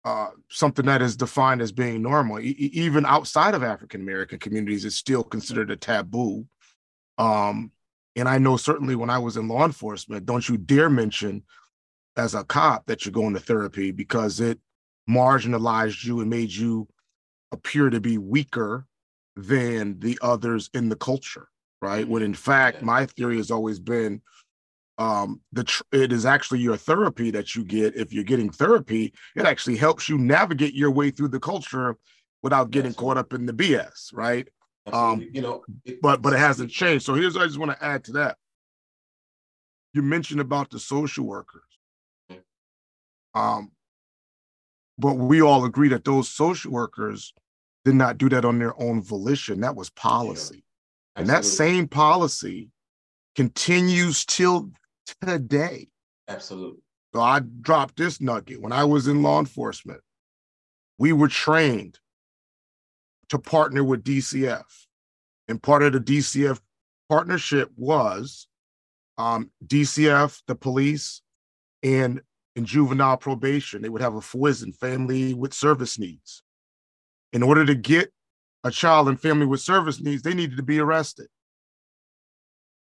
[0.03, 2.39] uh, something that is defined as being normal.
[2.39, 6.47] E- even outside of African American communities, it's still considered a taboo.
[7.19, 7.71] Um,
[8.15, 11.43] and I know certainly when I was in law enforcement, don't you dare mention
[12.17, 14.57] as a cop that you're going to therapy because it
[15.07, 16.87] marginalized you and made you
[17.51, 18.87] appear to be weaker
[19.35, 21.47] than the others in the culture,
[21.83, 22.07] right?
[22.07, 24.21] When in fact, my theory has always been
[24.99, 27.95] um the tr- it is actually your therapy that you get.
[27.95, 31.97] If you're getting therapy it actually helps you navigate your way through the culture
[32.43, 32.99] without getting Yes.
[32.99, 34.47] caught up in the bs right?
[34.85, 35.29] Absolutely.
[35.33, 37.05] you know, it- but but it hasn't changed.
[37.05, 38.37] So here's what i just want to add to that.
[39.93, 41.71] You mentioned about the social workers.
[43.33, 43.71] Um
[44.99, 47.33] but we all agree that those social workers
[47.83, 49.61] did not do that on their own volition.
[49.61, 50.62] That was policy
[51.15, 52.69] and that same policy
[53.35, 54.71] continues till
[55.21, 55.87] today
[56.27, 56.81] absolutely.
[57.13, 58.61] So I dropped this nugget.
[58.61, 60.01] When I was in law enforcement,
[60.97, 61.99] we were trained
[63.29, 64.63] to partner with DCF.
[65.47, 66.59] And part of the DCF
[67.09, 68.47] partnership was
[69.17, 71.21] um, DCF, the police,
[71.83, 72.21] and
[72.55, 76.41] in juvenile probation, they would have a FWISN, family with service needs.
[77.31, 78.11] In order to get
[78.63, 81.27] a child and family with service needs, they needed to be arrested.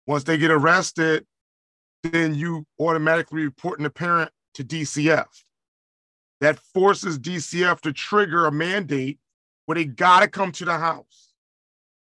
[0.07, 1.27] Once they get arrested,
[2.03, 5.27] then you automatically reporting the parent to DCF.
[6.41, 9.19] That forces DCF to trigger a mandate
[9.65, 11.33] where they got to come to the house.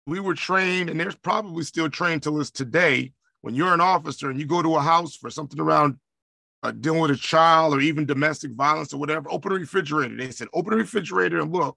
[0.06, 3.12] We were trained, and there's probably still trained till this today.
[3.40, 5.96] When you're an officer and you go to a house for something around
[6.62, 10.16] uh, dealing with a child or even domestic violence or whatever, open the refrigerator.
[10.16, 11.76] They said, open the refrigerator and look.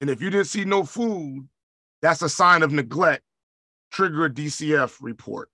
[0.00, 1.48] And if you didn't see no food,
[2.02, 3.22] that's a sign of neglect.
[3.90, 5.50] Trigger a DCF report.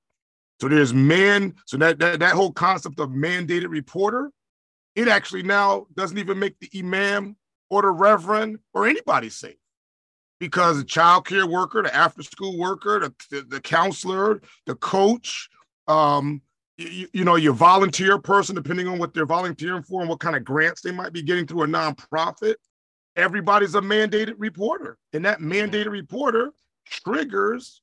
[0.61, 4.31] So there's man, so that, that that whole concept of mandated reporter,
[4.95, 7.37] it actually now doesn't even make the imam
[7.69, 9.57] or the reverend or anybody safe.
[10.39, 15.49] Because the child care worker, the after school worker, the, the, the counselor, the coach,
[15.89, 16.43] um,
[16.77, 20.37] you, you know, your volunteer person, depending on what they're volunteering for and what kind
[20.37, 22.57] of grants they might be getting through a nonprofit,
[23.16, 24.98] everybody's a mandated reporter.
[25.12, 26.52] And that mandated reporter
[26.87, 27.83] triggers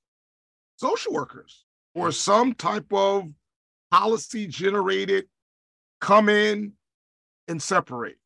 [0.77, 1.65] social workers
[1.95, 3.25] or some type of
[3.91, 5.25] policy generated
[6.01, 6.73] come in
[7.47, 8.17] and separate.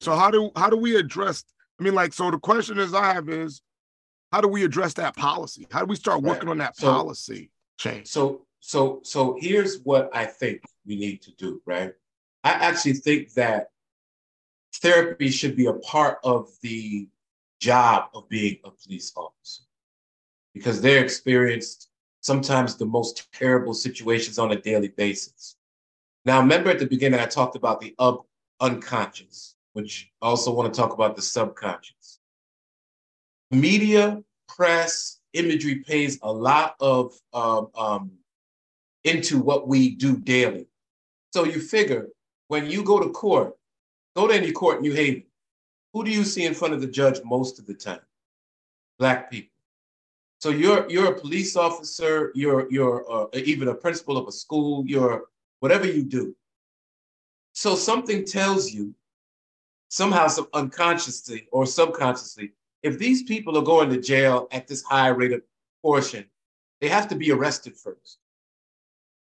[0.00, 1.44] So how do how do we address?
[1.80, 3.60] I mean, like, so the question is I have is
[4.32, 5.66] how do we address that policy?
[5.70, 6.30] How do we start Right.
[6.30, 8.08] working on that So- policy change?
[8.08, 11.92] So, so, so here's what I think we need to do, right?
[12.42, 13.68] I actually think that
[14.80, 17.08] therapy should be a part of the
[17.60, 19.62] job of being a police officer
[20.52, 21.88] because they're experienced
[22.20, 25.56] sometimes the most terrible situations on a daily basis.
[26.24, 28.26] Now, remember at the beginning, I talked about the up
[28.60, 32.20] unconscious, which I also want to talk about the subconscious.
[33.50, 38.12] Media, press, imagery pays a lot of um, um,
[39.04, 40.66] into what we do daily.
[41.32, 42.08] So you figure
[42.48, 43.54] when you go to court,
[44.16, 45.24] go to any court in New Haven,
[45.92, 48.00] who do you see in front of the judge most of the time?
[48.98, 49.50] Black people.
[50.40, 54.84] So you're you're a police officer, you're you're uh, even a principal of a school,
[54.86, 55.24] you're
[55.60, 56.36] whatever you do.
[57.52, 58.94] So something tells you
[59.88, 62.52] somehow some unconsciously or subconsciously
[62.84, 65.42] if these people are going to jail at this high rate of
[65.80, 66.26] portion,
[66.82, 68.18] they have to be arrested first.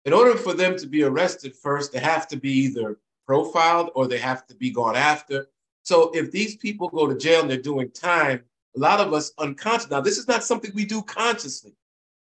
[0.04, 4.08] In order for them to be arrested first, they have to be either profiled or
[4.08, 5.48] they have to be gone after.
[5.82, 8.42] So if these people go to jail and they're doing time,
[8.74, 9.90] a lot of us unconscious.
[9.90, 11.74] Now, this is not something we do consciously.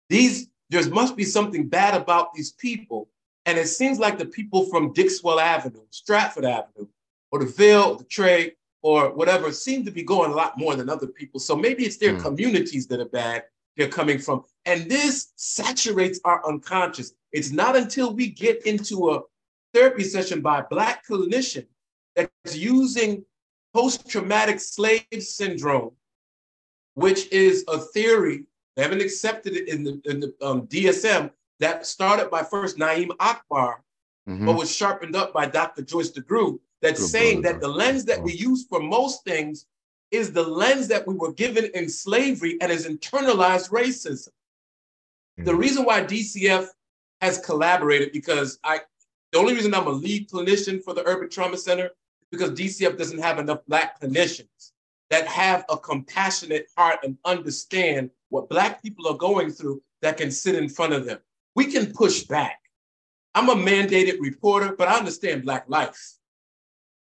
[0.09, 3.09] These there must be something bad about these people.
[3.45, 6.89] And it seems like the people from Dixwell Avenue, Stratford Avenue,
[7.31, 10.89] or the Ville, the Trey, or whatever seem to be going a lot more than
[10.89, 11.39] other people.
[11.39, 12.23] So maybe it's their Mm.
[12.23, 13.45] communities that are bad
[13.77, 14.45] they're coming from.
[14.65, 17.13] And this saturates our unconscious.
[17.31, 19.21] It's not until we get into a
[19.77, 21.67] therapy session by a Black clinician
[22.15, 23.23] that's using
[23.75, 25.93] post traumatic slave syndrome,
[26.95, 31.85] which is a theory, they haven't accepted it in the, in the um, DSM, that
[31.87, 33.83] started by first Na'im Akbar,
[34.29, 34.47] Mhm.
[34.47, 35.83] but was sharpened up by Dr.
[35.83, 39.67] Joyce DeGruy, that's Good saying brother, that the lens that we use for most things
[40.11, 44.31] is the lens that we were given in slavery and is internalized racism.
[45.37, 45.59] The Mm.
[45.59, 46.67] reason why DCF
[47.21, 48.81] has collaborated, because I,
[49.33, 52.97] the only reason I'm a lead clinician for the Urban Trauma Center, is because DCF
[52.97, 54.73] doesn't have enough Black clinicians
[55.11, 60.31] that have a compassionate heart and understand what Black people are going through that can
[60.31, 61.19] sit in front of them.
[61.55, 62.61] We can push back.
[63.35, 66.15] I'm a mandated reporter, but I understand Black life.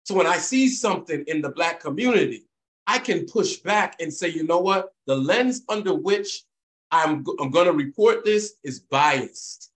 [0.04, 2.46] So when I see something in the Black community,
[2.86, 4.92] I can push back and say, you know what?
[5.06, 6.44] The lens under which
[6.90, 9.71] I'm, I'm going to report this is biased.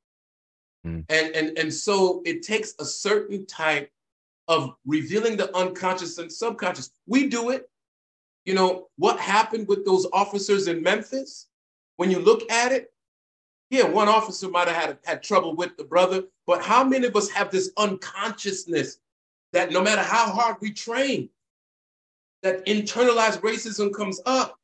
[0.86, 1.04] Mm.
[1.08, 3.90] And, and, and so it takes a certain type
[4.48, 6.90] of revealing the unconscious and subconscious.
[7.06, 7.68] We do it.
[8.44, 11.48] You know, what happened with those officers in Memphis?
[11.96, 12.92] When you look at it,
[13.70, 17.16] yeah, one officer might have had, had trouble with the brother, but how many of
[17.16, 18.98] us have this unconsciousness
[19.52, 21.28] that no matter how hard we train,
[22.42, 24.58] that internalized racism comes up.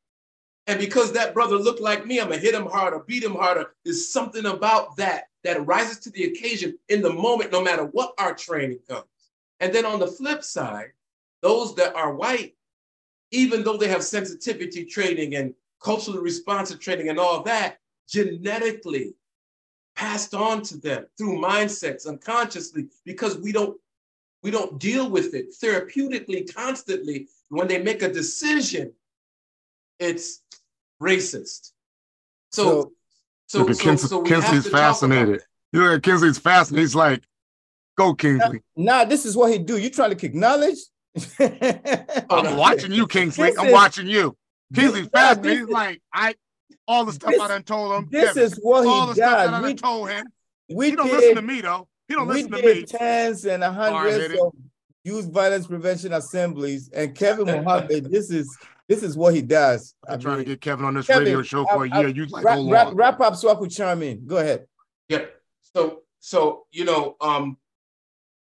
[0.67, 3.73] And because that brother looked like me, I'm gonna hit him harder, beat him harder.
[3.83, 8.13] There's something about that that rises to the occasion in the moment, no matter what
[8.17, 9.05] our training comes.
[9.59, 10.91] And then on the flip side,
[11.41, 12.55] those that are white,
[13.31, 19.15] even though they have sensitivity training and culturally responsive training and all that, genetically
[19.95, 23.79] passed on to them through mindsets unconsciously because we don't
[24.41, 28.91] we don't deal with it therapeutically constantly when they make a decision
[29.99, 30.41] it's
[31.01, 31.73] racist
[32.51, 32.91] so so
[33.59, 35.41] Look at so, Kingsley, so Kingsley's to talk about fascinated.
[35.71, 36.83] You know, at Kingsley's fascinated.
[36.83, 37.23] He's like,
[37.97, 38.61] go Kingsley.
[38.75, 39.77] Nah, this is what he do.
[39.77, 40.77] You trying to kick knowledge?
[42.29, 43.49] I'm watching you, Kingsley.
[43.51, 44.35] This I'm is- watching you.
[44.73, 45.59] Kingsley's fascinated.
[45.59, 46.35] He's like, I
[46.87, 48.07] all the stuff This- I done told him.
[48.11, 49.51] This Kevin, is what all the he stuff that I does.
[49.51, 50.25] done We, told him.
[50.73, 51.87] we He don't did, listen to me though.
[52.07, 52.83] He don't listen to did me.
[52.85, 54.39] tens and hundreds Hard-headed.
[54.39, 54.53] of
[55.03, 58.09] youth violence prevention assemblies, and Kevin Muhammad.
[58.11, 58.55] this is
[58.89, 59.95] this is what he does.
[60.07, 61.99] I I'm trying to get Kevin on this Kevin, radio show for a I- I-
[62.01, 62.09] year.
[62.09, 64.25] You like, wrap, hold wrap, wrap up so I could chime in.
[64.25, 64.65] Go ahead.
[65.09, 65.25] Yeah.
[65.75, 67.57] So so you know um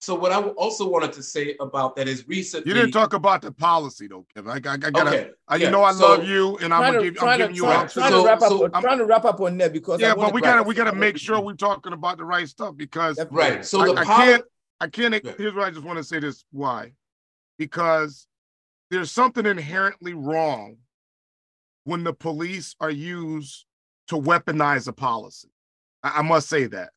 [0.01, 3.40] so what I also wanted to say about that is recently You didn't talk about
[3.40, 4.51] the policy though, Kevin.
[4.51, 5.01] I, I, I gotta.
[5.09, 7.23] okay uh, you yeah, know I so- love you, and I'm Trying gonna to, give.
[7.23, 7.90] I'm to, you trying, out.
[7.90, 8.49] trying So- to wrap up.
[8.51, 10.62] so on, I'm- trying to wrap up on that because Yeah, wanna but we gotta
[10.62, 14.01] we gotta make sure we're talking about the right stuff because right so I, the
[14.01, 14.44] I poli- can't
[14.81, 15.33] I can't Yeah.
[15.38, 16.92] here's what I just want to say this why.
[17.59, 18.27] Because
[18.94, 20.76] there's something inherently wrong
[21.83, 23.66] when the police are used
[24.09, 25.48] to weaponize a policy.
[26.02, 26.90] I, I must say that.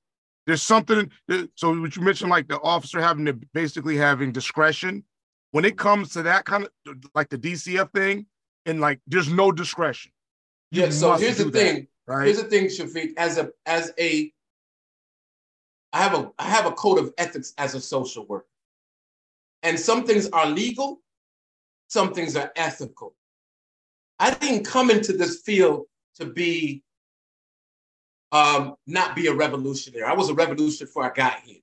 [0.46, 1.12] There's something
[1.56, 5.04] so what you mentioned like the officer having to basically having discretion.
[5.52, 8.28] When it comes to that kind of like the DCF thing,
[8.66, 10.12] and like there's no discretion.
[10.72, 12.26] You yeah so here's the do that, thing right?
[12.26, 13.14] Here's the thing, Shafiq.
[13.18, 14.32] As a as a,
[15.94, 18.48] I have a I have a code of ethics as a social worker,
[19.64, 21.02] and some things are legal,
[21.88, 23.14] some things are ethical.
[24.20, 25.86] I didn't come into this field
[26.16, 26.84] to be,
[28.32, 30.04] um, not be a revolutionary.
[30.04, 31.62] I was a revolutionary before I got here,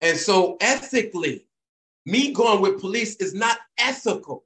[0.00, 1.46] and so ethically,
[2.06, 4.44] me going with police is not ethical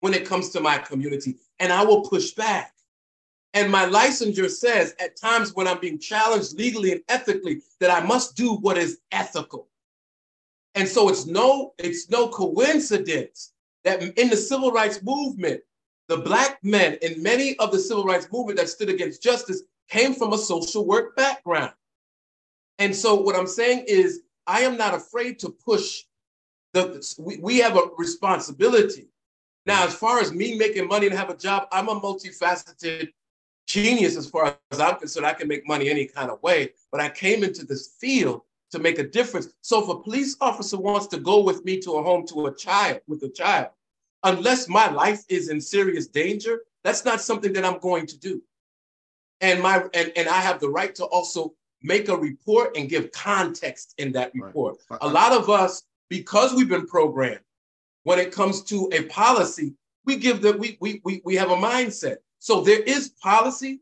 [0.00, 2.74] when it comes to my community, and I will push back.
[3.54, 8.04] And my licensure says at times when I'm being challenged legally and ethically that I
[8.06, 9.68] must do what is ethical.
[10.74, 13.52] And so it's no, it's no coincidence
[13.84, 15.60] that in the civil rights movement,
[16.08, 20.14] the black men in many of the civil rights movement that stood against justice came
[20.14, 21.72] from a social work background.
[22.78, 26.04] And so what I'm saying is I am not afraid to push
[26.72, 29.08] the we, we have a responsibility.
[29.66, 33.08] Now, as far as me making money and have a job, I'm a multifaceted
[33.66, 35.26] genius as far as I'm concerned.
[35.26, 38.78] I can make money any kind of way, but I came into this field to
[38.78, 39.48] make a difference.
[39.62, 42.54] So if a police officer wants to go with me to a home to a
[42.54, 43.68] child with a child,
[44.24, 48.42] unless my life is in serious danger, that's not something that I'm going to do.
[49.40, 53.12] And my and, and I have the right to also make a report and give
[53.12, 54.78] context in that report.
[54.90, 54.98] Right.
[55.02, 57.40] A lot of us, because we've been programmed,
[58.02, 61.56] when it comes to a policy, we give the we we we, we have a
[61.56, 62.16] mindset.
[62.40, 63.80] So there is policy,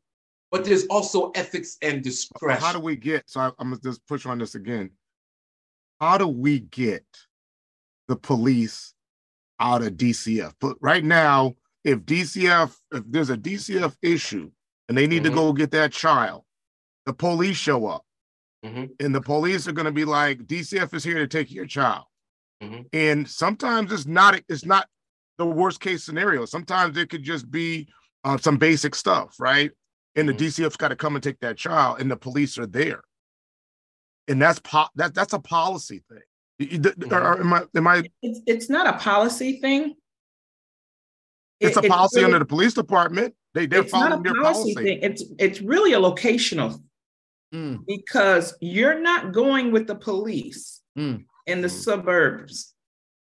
[0.51, 2.63] but there's also ethics and discretion.
[2.63, 4.91] How do we get, so I, I'm gonna just push on this again.
[6.01, 7.05] How do we get
[8.09, 8.95] the police
[9.59, 10.53] out of DCF?
[10.61, 14.51] But right now, if DCF, if there's a DCF issue
[14.89, 15.31] and they need Mhm.
[15.31, 16.43] to go get that child,
[17.07, 18.05] the police show up.
[18.65, 18.91] Mhm.
[19.01, 22.05] And the police are gonna be like, DCF is here to take your child.
[22.63, 22.89] Mhm.
[22.93, 24.89] And sometimes it's not, it's not
[25.39, 26.45] the worst case scenario.
[26.47, 27.89] Sometimes it could just be
[28.25, 29.71] uh, some basic stuff, right?
[30.17, 30.39] And the Mhm.
[30.39, 33.03] DCF's got to come and take that child, and the police are there.
[34.29, 36.23] And that's po- that that's a policy thing.
[36.83, 39.95] Th- or- Am I, am I, It's, it's not a policy thing.
[41.61, 43.35] it's It- a policy under really- the police department.
[43.55, 44.75] They they're It's not a following their policy policy.
[45.01, 45.03] thing.
[45.03, 46.83] It's, it's really a locational
[47.55, 51.25] Mm, because you're not going with the police Mm.
[51.47, 51.83] in the Mm.
[51.85, 52.75] suburbs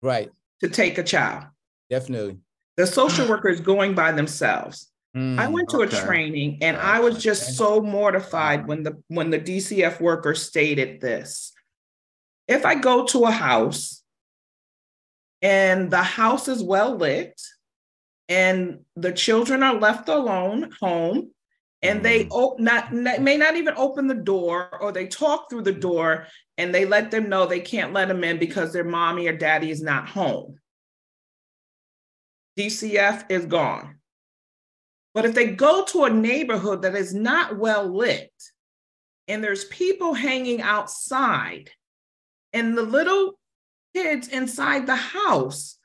[0.03, 0.31] right,
[0.61, 1.47] to take a child.
[1.89, 2.39] definitely.
[2.77, 4.92] The social worker is going by themselves.
[5.15, 5.97] I Mm, went to okay.
[5.97, 11.01] a training and I was just so mortified when the when the DCF worker stated
[11.01, 11.53] this.
[12.49, 14.03] If I go to a house
[15.43, 17.41] and the house is well lit
[18.29, 21.31] and the children are left alone home
[21.83, 25.63] and they o- not, not may not even open the door or they talk through
[25.63, 29.27] the door and they let them know they can't let them in because their mommy
[29.29, 30.59] or daddy is not home.
[32.57, 33.99] DCF is gone.
[35.15, 38.33] But if they go to a neighborhood that is not well lit
[39.29, 41.71] and there's people hanging outside
[42.53, 43.39] and the little
[43.95, 45.79] kids inside the house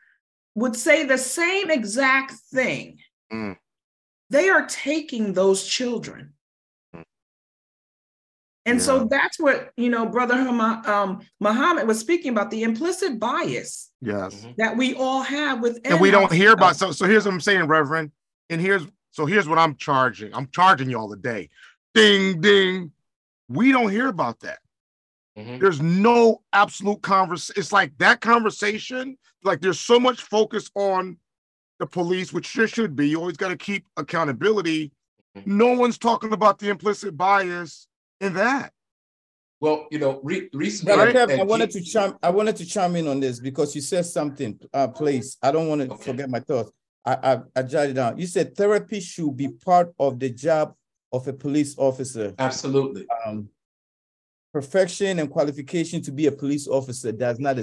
[0.55, 2.99] would say the same exact thing,
[3.31, 3.57] Mm.
[4.29, 6.33] they are taking those children.
[6.95, 7.03] Mm.
[8.65, 8.85] And Yeah.
[8.85, 13.91] so that's what, you know, Brother Hama- um, Muhammad was speaking about the implicit bias
[14.01, 14.35] Yes.
[14.45, 14.55] Mhm.
[14.55, 15.91] that we all have within.
[15.91, 18.11] And we don't hear about so so here's what I'm saying, Reverend.
[18.49, 18.83] And here's
[19.17, 20.31] so here's what I'm charging.
[20.35, 21.49] I'm charging y'all today.
[21.95, 22.91] Ding ding.
[23.49, 24.59] We don't hear about that.
[25.35, 25.59] Mhm.
[25.59, 27.59] There's no absolute conversation.
[27.59, 31.17] It's like that conversation, like there's so much focus on
[31.79, 33.09] the police, which there should be.
[33.09, 34.91] You always got to keep accountability.
[35.35, 35.47] Mhm.
[35.47, 37.87] No one's talking about the implicit bias
[38.21, 38.71] in that.
[39.59, 41.29] Well, you know, re- recently, Brother Right.
[41.29, 42.13] Kev, I wanted G- to chime.
[42.21, 44.59] I wanted to chime in on this because you said something.
[44.71, 46.03] Uh, please, I don't want to Okay.
[46.11, 46.69] forget my thoughts.
[47.07, 48.19] I, I I jotted down.
[48.19, 50.75] You said therapy should be part of the job
[51.13, 52.33] of a police officer.
[52.37, 53.07] absolutely.
[53.25, 53.47] Um,
[54.53, 57.57] perfection and qualification to be a police officer does not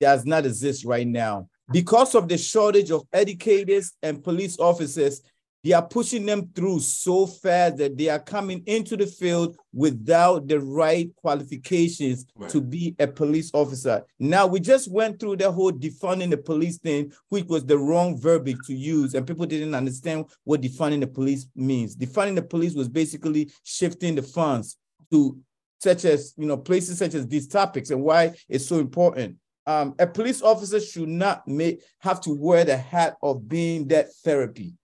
[0.00, 5.22] does not exist right now because of the shortage of educators and police officers.
[5.66, 10.46] They are pushing them through so fast that they are coming into the field without
[10.46, 12.48] the right qualifications Right.
[12.50, 14.04] to be a police officer.
[14.20, 18.16] Now we just went through the whole defunding the police thing, which was the wrong
[18.16, 21.96] verbiage to use, and people didn't understand what defunding the police means.
[21.96, 24.76] Defunding the police was basically shifting the funds
[25.10, 25.36] to
[25.80, 29.36] such as you know places such as these topics and why it's so important.
[29.66, 34.14] Um, a police officer should not make have to wear the hat of being that
[34.22, 34.74] therapy.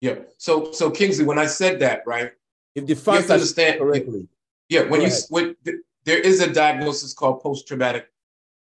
[0.00, 0.16] Yeah.
[0.38, 2.32] So, so Kingsley, when I said that, right?
[2.74, 3.78] If the You have to understand.
[3.80, 4.28] correctly.
[4.68, 4.82] Yeah.
[4.82, 5.22] When Go you ahead.
[5.28, 8.06] when th- there is a diagnosis called post-traumatic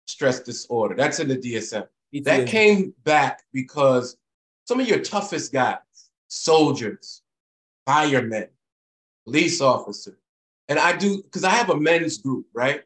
[0.08, 0.96] stress disorder.
[0.96, 1.88] That's in the DSM.
[2.24, 2.48] That PTSD.
[2.48, 4.18] came back because
[4.66, 5.78] some of your toughest guys,
[6.28, 7.22] soldiers,
[7.86, 8.48] firemen,
[9.26, 10.16] police officers,
[10.70, 12.84] and I do because I have a men's group, right?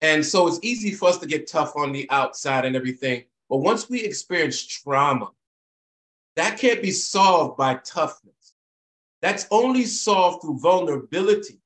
[0.00, 3.24] And so it's easy for us to get tough on the outside and everything.
[3.48, 5.30] But once we experience trauma,
[6.36, 8.54] that can't be solved by toughness.
[9.22, 11.60] That's only solved through vulnerability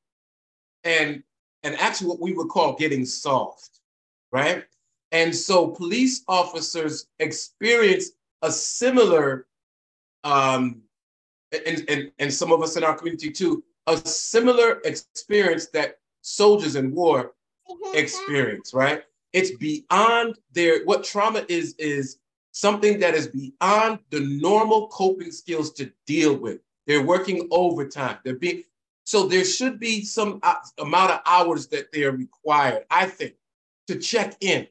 [0.85, 1.23] and,
[1.63, 3.81] and actually what we would call getting soft,
[4.31, 4.65] right?
[5.11, 8.11] And so police officers experience
[8.43, 9.47] a similar
[10.25, 10.83] um,
[11.67, 16.77] and, and, and some of us in our community too, a similar experience that soldiers
[16.77, 17.33] in war
[17.95, 19.03] experience, right?
[19.33, 22.19] It's beyond their what trauma is is
[22.59, 26.59] something that is beyond the normal coping skills to deal with.
[26.89, 28.19] They're working overtime.
[28.25, 28.65] They're being
[29.05, 33.35] so there should be some uh, amount of hours that they are required, I think,
[33.87, 34.67] to check in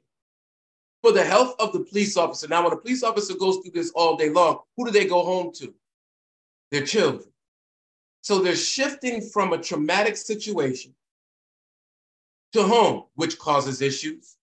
[1.02, 2.48] for the health of the police officer.
[2.50, 5.24] Now, when a police officer goes through this all day long, who do they go
[5.24, 5.74] home to?
[6.72, 7.30] Their children.
[8.22, 10.94] So they're shifting from a traumatic situation
[12.52, 14.36] to home, which causes issues,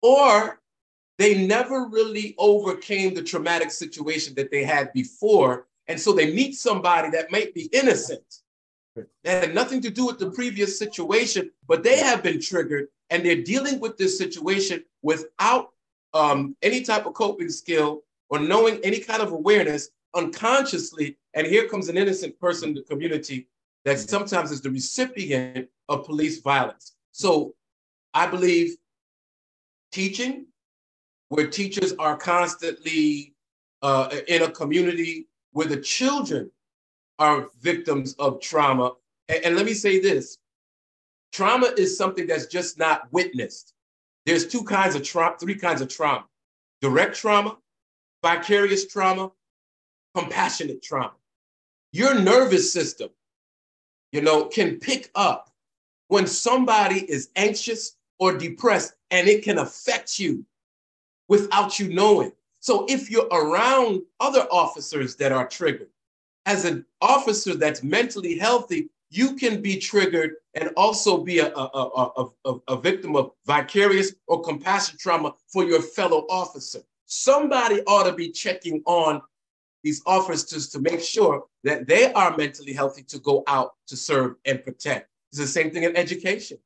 [0.00, 0.61] or
[1.22, 5.66] they never really overcame the traumatic situation that they had before.
[5.86, 8.40] And so they meet somebody that might be innocent.
[8.96, 13.24] That had nothing to do with the previous situation, but they have been triggered and
[13.24, 15.70] they're dealing with this situation without
[16.12, 21.16] um, any type of coping skill or knowing any kind of awareness unconsciously.
[21.34, 23.48] And here comes an innocent person in the community
[23.84, 26.94] that sometimes is the recipient of police violence.
[27.12, 27.54] So
[28.12, 28.76] I believe
[29.90, 30.46] teaching,
[31.32, 33.34] where teachers are constantly
[33.80, 36.50] uh, in a community where the children
[37.18, 38.92] are victims of trauma.
[39.30, 40.36] And, and let me say this
[41.32, 43.72] trauma is something that's just not witnessed.
[44.26, 46.26] There's two kinds of trauma, three kinds of trauma
[46.82, 47.56] direct trauma,
[48.22, 49.32] vicarious trauma,
[50.14, 51.14] compassionate trauma.
[51.92, 53.08] Your nervous system,
[54.12, 55.50] you know, can pick up
[56.08, 60.44] when somebody is anxious or depressed and it can affect you
[61.32, 62.30] without you knowing.
[62.60, 65.88] So if you're around other officers that are triggered,
[66.44, 71.66] as an officer that's mentally healthy, you can be triggered and also be a, a,
[72.20, 76.80] a, a, a victim of vicarious or compassion trauma for your fellow officer.
[77.06, 79.22] Somebody ought to be checking on
[79.82, 84.34] these officers to make sure that they are mentally healthy to go out to serve
[84.44, 85.08] and protect.
[85.30, 86.58] It's the same thing in education.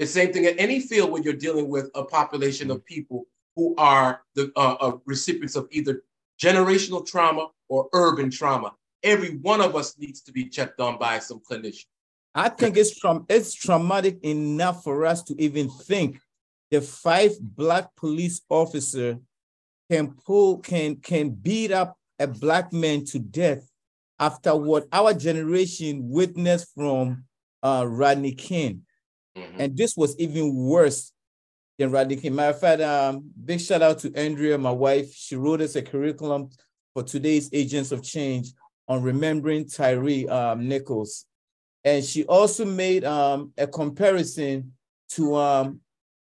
[0.00, 2.94] It's the same thing in any field when you're dealing with a population of mm-hmm.
[2.94, 3.26] people
[3.58, 6.02] who are the uh, uh, recipients of either
[6.40, 11.18] generational trauma or urban trauma every one of us needs to be checked on by
[11.18, 11.86] some clinician.
[12.34, 16.20] I think it's from it's traumatic enough for us to even think
[16.70, 19.18] the five black police officer
[19.90, 23.68] can pull can can beat up a black man to death
[24.20, 27.24] after what our generation witnessed from
[27.62, 28.82] uh, Rodney King.
[29.36, 29.60] Mm-hmm.
[29.60, 31.12] And this was even worse
[31.86, 32.34] Rodney King.
[32.34, 35.14] Matter of fact, um, big shout out to Andrea, my wife.
[35.14, 36.50] She wrote us a curriculum
[36.92, 38.52] for today's Agents of Change
[38.88, 41.26] on remembering Tyre um, Nichols.
[41.84, 44.72] And she also made um, a comparison
[45.10, 45.80] to, um,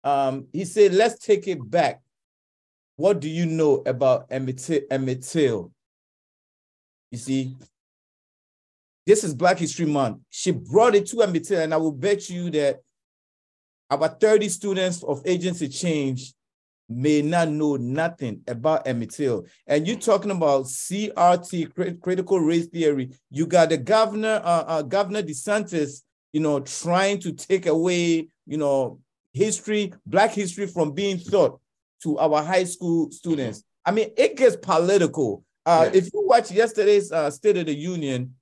[0.05, 2.01] um, he said, let's take it back.
[2.95, 4.59] What do you know about Emmett
[5.23, 5.71] Till?
[7.11, 7.55] You see,
[9.05, 10.19] this is Black History Month.
[10.29, 12.81] She brought it to Emmett Till, and I will bet you that
[13.95, 16.33] about 30 students of Agency Change
[16.89, 19.45] may not know nothing about Emmett Till.
[19.67, 23.11] And you're talking about CRT, critical race theory.
[23.29, 28.57] You got the governor, uh, uh, Governor DeSantis, you know, trying to take away, you
[28.57, 28.99] know,
[29.33, 31.59] history, Black history from being taught
[32.03, 33.63] to our high school students.
[33.85, 35.43] I mean, it gets political.
[35.65, 35.99] Uh, yeah.
[35.99, 38.35] If you watch yesterday's uh, State of the Union,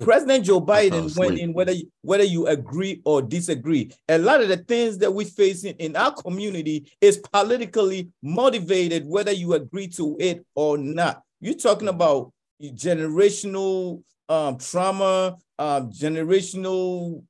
[0.00, 3.92] President Joe Biden went in whether whether you agree or disagree.
[4.08, 9.06] A lot of the things that we face in, in our community is politically motivated,
[9.06, 11.22] whether you agree to it or not.
[11.40, 12.32] You're talking about
[12.62, 17.22] generational um, trauma, um, generational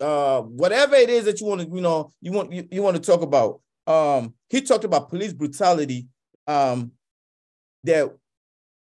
[0.00, 2.96] uh, whatever it is that you want to, you know, you want you, you want
[2.96, 3.60] to talk about.
[3.86, 6.06] Um, he talked about police brutality.
[6.46, 6.92] Um,
[7.86, 8.14] that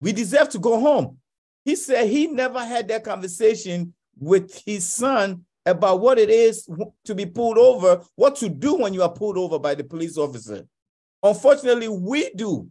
[0.01, 1.17] we deserve to go home.
[1.65, 6.69] He said he never had that conversation with his son about what it is
[7.05, 10.17] to be pulled over, what to do when you are pulled over by the police
[10.17, 10.65] officer.
[11.23, 12.69] Unfortunately, we do.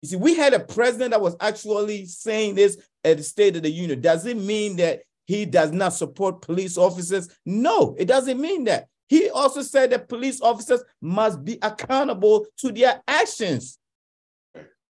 [0.00, 3.62] You see, we had a president that was actually saying this at the State of
[3.62, 4.00] the Union.
[4.00, 7.28] Does it mean that he does not support police officers?
[7.44, 8.88] No, it doesn't mean that.
[9.08, 13.78] He also said that police officers must be accountable to their actions.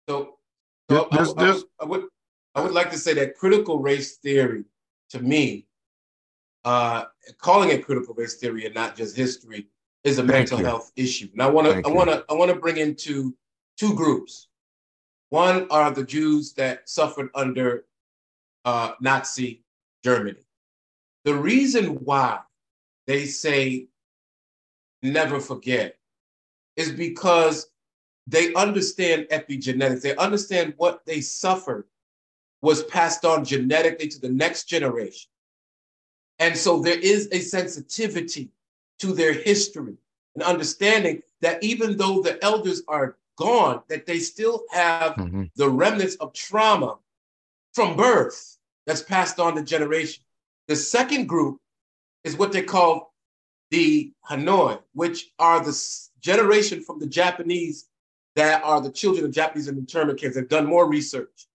[0.08, 0.34] So,
[0.90, 2.04] so there's, I, there's, I, I, would
[2.54, 4.64] I would like to say that critical race theory,
[5.10, 5.66] to me,
[6.64, 7.04] uh,
[7.38, 9.68] calling it critical race theory and not just history,
[10.04, 10.64] is a Thank mental you.
[10.64, 11.28] health issue.
[11.32, 13.34] And I want to, I want to, I want to bring into
[13.76, 14.48] two groups.
[15.30, 17.84] One are the Jews that suffered under
[18.64, 19.62] uh, Nazi
[20.04, 20.40] Germany.
[21.24, 22.40] The reason why
[23.06, 23.88] they say
[25.02, 25.96] never forget
[26.76, 27.68] is because
[28.26, 30.02] they understand epigenetics.
[30.02, 31.84] They understand what they suffered
[32.62, 35.30] was passed on genetically to the next generation.
[36.38, 38.50] And so there is a sensitivity
[39.00, 39.96] to their history
[40.34, 45.50] and understanding that even though the elders are gone, that they still have Mhm.
[45.54, 46.98] the remnants of trauma
[47.74, 50.24] from birth that's passed on to generation.
[50.66, 51.60] The second group
[52.24, 53.14] is what they call
[53.70, 57.88] the Hanoi, which are the generation from the Japanese
[58.34, 60.36] that are the children of Japanese internment camps.
[60.36, 61.47] They've done more research.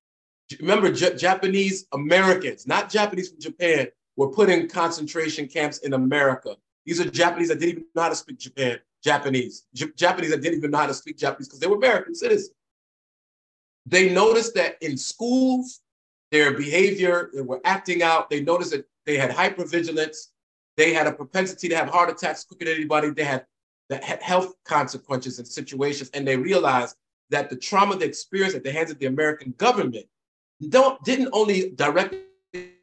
[0.60, 6.56] Remember, J- Japanese Americans, not Japanese from Japan, were put in concentration camps in America.
[6.86, 9.66] These are Japanese that didn't even know how to speak Japan Japanese.
[9.74, 12.56] J- Japanese that didn't even know how to speak Japanese because they were American citizens.
[13.86, 15.82] They noticed that in schools,
[16.32, 18.30] their behavior, they were acting out.
[18.30, 20.30] They noticed that they had hypervigilance.
[20.78, 23.10] They had a propensity to have heart attacks quicker than anybody.
[23.10, 23.45] They had
[23.89, 26.95] he- health consequences and situations, and they realized
[27.30, 30.06] that the trauma they experienced at the hands of the American government
[30.70, 32.20] don't didn't only directly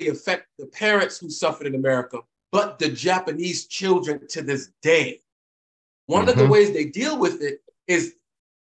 [0.00, 2.18] affect the parents who suffered in America,
[2.52, 5.22] but the Japanese children to this day.
[6.06, 6.50] One of the Mhm.
[6.50, 8.16] ways they deal with it is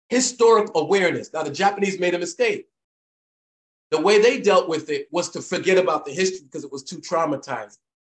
[0.09, 1.31] historic awareness.
[1.31, 2.69] Now, the Japanese made a mistake.
[3.91, 6.83] The way they dealt with it was to forget about the history because it was
[6.83, 7.77] too traumatizing.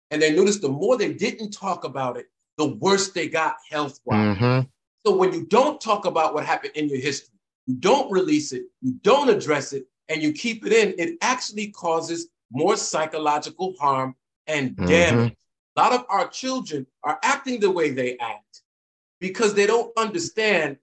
[0.10, 2.28] And they noticed the more they didn't talk about it,
[2.58, 4.38] the worse they got health wise.
[4.38, 4.70] Mhm.
[5.06, 7.38] So when you don't talk about what happened in your history,
[7.68, 11.68] you don't release it, you don't address it, and you keep it in, it actually
[11.68, 14.16] causes more psychological harm
[14.48, 15.36] and damage.
[15.76, 18.64] A lot of our children are acting the way they act
[19.22, 20.78] because they don't understand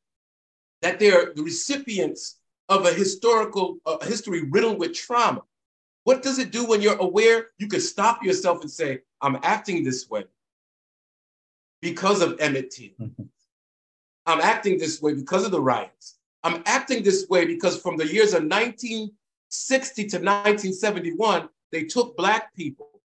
[0.80, 5.42] that they're the recipients of a historical uh, history riddled with trauma.
[6.04, 7.48] What does it do when you're aware?
[7.58, 10.24] You can stop yourself and say, I'm acting this way
[11.80, 12.90] because of Emmett Till.
[14.26, 16.15] I'm acting this way because of the riots.
[16.46, 22.54] I'm acting this way because from the years of 1960 to 1971, they took Black
[22.54, 23.00] people.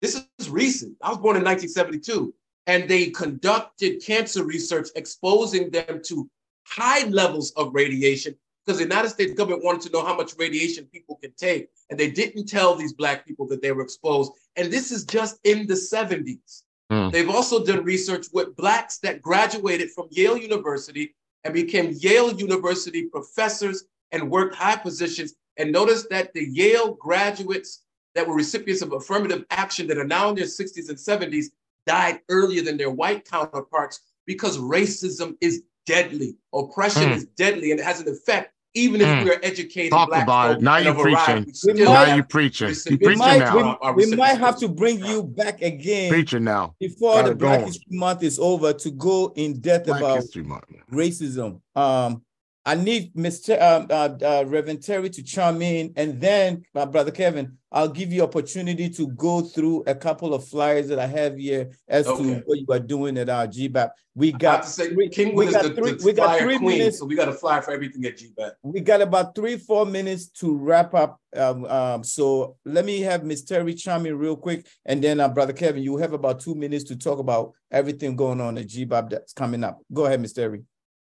[0.00, 0.96] This is recent.
[1.00, 2.34] I was born in 1972.
[2.66, 6.28] And they conducted cancer research exposing them to
[6.64, 10.84] high levels of radiation because the United States government wanted to know how much radiation
[10.86, 11.68] people could take.
[11.88, 14.32] And they didn't tell these Black people that they were exposed.
[14.56, 16.62] And this is just in the 70s.
[16.90, 17.12] Mm.
[17.12, 21.14] They've also done research with Blacks that graduated from Yale University
[21.44, 25.34] and became Yale University professors and worked high positions.
[25.56, 27.82] And notice that the Yale graduates
[28.14, 31.46] that were recipients of affirmative action that are now in their 60s and 70s
[31.86, 36.36] died earlier than their white counterparts because racism is deadly.
[36.54, 37.16] Oppression Mm.
[37.16, 39.24] is deadly and it has an effect, even if Mm.
[39.24, 39.90] we are educated.
[39.92, 40.62] Talk Black about it.
[40.62, 41.46] Now you're preaching.
[41.66, 42.68] we We might- Now have you preaching.
[42.68, 43.56] You preaching might, now.
[43.56, 46.74] we, Our- our we might have to bring you back again Preaching now.
[46.80, 47.64] before Got the Black.
[47.66, 50.44] History Month is over to go in depth Black about History
[50.90, 51.60] racism.
[51.76, 52.22] Um,
[52.64, 53.60] I need Mr.
[53.60, 58.12] Um, uh, uh, Reverend Terry to chime in, and then my brother Kevin, I'll give
[58.12, 62.22] you opportunity to go through a couple of flyers that I have here as Okay.
[62.22, 63.90] to what you are doing at our GBAP.
[64.14, 67.00] We got to say, we is got the, three- the we got three queen, minutes.
[67.00, 68.52] so we got a flyer for everything at GBAP.
[68.62, 71.20] we got about three, four minutes to wrap up.
[71.34, 75.28] Um, um, so let me have Miss Terry chime in real quick, and then uh,
[75.28, 79.10] brother Kevin, you have about two minutes to talk about everything going on at GBAP
[79.10, 79.80] that's coming up.
[79.92, 80.62] Go ahead, Miss Terry,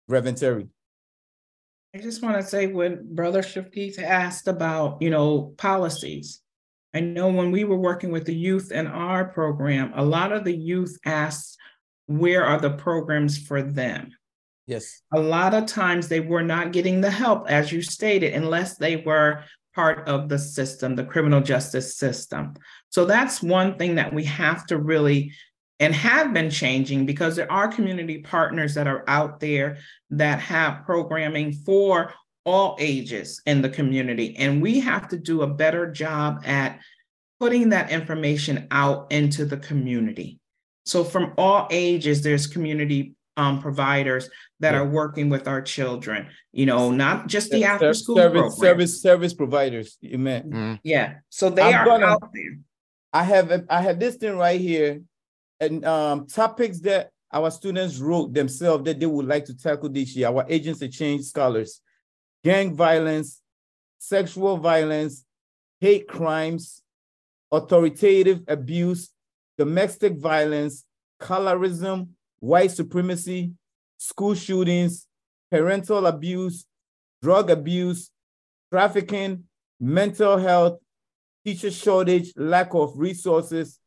[0.07, 0.67] Reverend Terry.
[1.93, 6.41] I just want to say when Brother Shafik asked about, you know, policies.
[6.93, 10.43] I know when we were working with the youth in our program, a lot of
[10.43, 11.57] the youth asked,
[12.05, 14.11] where are the programs for them?
[14.65, 15.01] Yes.
[15.13, 18.97] A lot of times they were not getting the help, as you stated, unless they
[18.97, 19.43] were
[19.75, 22.53] part of the system, the criminal justice system.
[22.89, 25.33] So that's one thing that we have to really
[25.79, 29.77] and have been changing because there are community partners that are out there
[30.09, 32.13] that have programming for
[32.45, 34.35] all ages in the community.
[34.37, 36.79] And we have to do a better job at
[37.39, 40.39] putting that information out into the community.
[40.85, 44.79] So, from all ages, there's community um, providers that Yeah.
[44.81, 49.33] are working with our children, you know, not just the after school service, service, service
[49.33, 49.97] providers.
[50.01, 50.49] You meant.
[50.49, 50.79] Mhm.
[50.83, 51.13] Yeah.
[51.29, 52.57] So, they I'm are gonna- out there.
[53.13, 55.01] I have I have this thing right here,
[55.59, 60.15] and um topics that our students wrote themselves that they would like to tackle this
[60.15, 60.27] year.
[60.27, 61.81] Our agents of change scholars,
[62.43, 63.41] gang violence,
[63.99, 65.25] sexual violence,
[65.79, 66.81] hate crimes,
[67.51, 69.11] authoritative abuse,
[69.57, 70.85] domestic violence,
[71.21, 73.51] colorism, white supremacy,
[73.97, 75.05] school shootings,
[75.51, 76.65] parental abuse,
[77.21, 78.09] drug abuse,
[78.71, 79.43] trafficking,
[79.79, 80.79] mental health,
[81.45, 83.79] teacher shortage, lack of resources,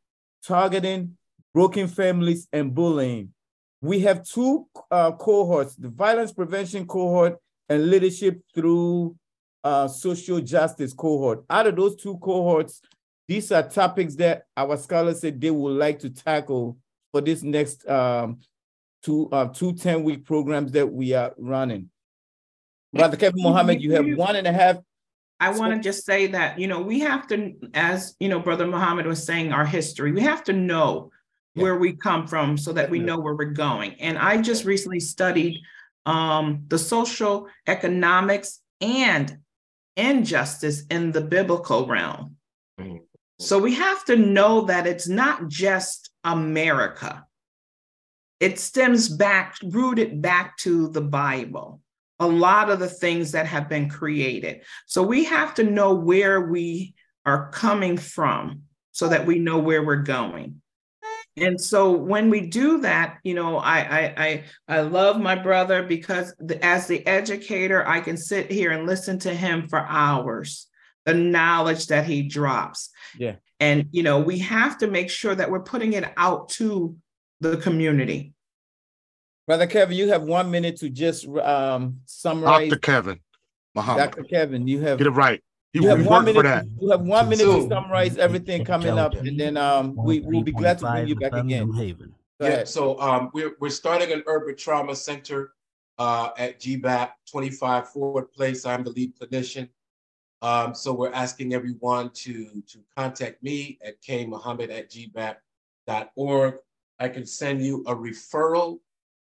[0.45, 1.17] targeting,
[1.55, 3.33] broken families, and bullying.
[3.81, 7.39] We have two uh, cohorts, the violence prevention cohort
[7.69, 9.17] and leadership through
[9.65, 11.45] uh, social justice cohort.
[11.51, 12.81] Out of those two cohorts,
[13.29, 16.77] these are topics that our scholars said they would like to tackle
[17.13, 18.41] for this next um,
[19.03, 21.91] two uh, two 10 week programs that we are running.
[22.93, 24.77] Brother Kevin Muhammad, you have one and a half.
[25.41, 28.67] I want to just say that, you know, we have to, as you know, Brother
[28.67, 31.11] Muhammad was saying, our history, we have to know
[31.55, 31.63] Yeah.
[31.65, 33.95] where we come from so that we know where we're going.
[34.01, 35.61] And I just recently studied
[36.07, 39.37] um, the social economics and
[39.97, 42.37] injustice in the biblical realm.
[42.81, 43.01] Mhm.
[43.39, 47.27] So we have to know that it's not just America.
[48.41, 51.81] It stems back, rooted back to the Bible.
[52.19, 54.63] A lot of the things that have been created.
[54.87, 56.95] So we have to know where we
[57.27, 60.62] are coming from so that we know where we're going.
[61.37, 65.83] And so when we do that, you know, I I I, I love my brother
[65.83, 70.69] because the, as the educator, I can sit here and listen to him for hours.
[71.05, 72.91] The knowledge that he drops.
[73.19, 73.37] Yeah.
[73.59, 76.97] And you know, we have to make sure that we're putting it out to
[77.41, 78.35] the community.
[79.47, 82.71] Brother Kevin, you have one minute to just um, summarize.
[82.71, 82.81] Dr.
[82.81, 83.21] Kevin
[83.75, 84.13] Muhammad.
[84.13, 84.25] Dr.
[84.25, 85.43] Kevin, you have Get it right.
[85.73, 86.65] He, you have we one worked for minute.
[86.65, 86.83] that.
[86.83, 90.53] You have one minute to summarize everything coming up, and then um, we will be
[90.53, 91.73] glad to bring you back again.
[91.73, 92.15] Haven.
[92.41, 95.53] Yeah, so um, we're, we're starting an urban trauma center
[95.99, 98.67] uh, at GBAP 25 Ford Place.
[98.67, 99.69] I'm the lead clinician.
[100.43, 106.55] Um, so we're asking everyone to, to contact me at kmuhammad at gbap.org.
[106.99, 108.81] I can send you a referral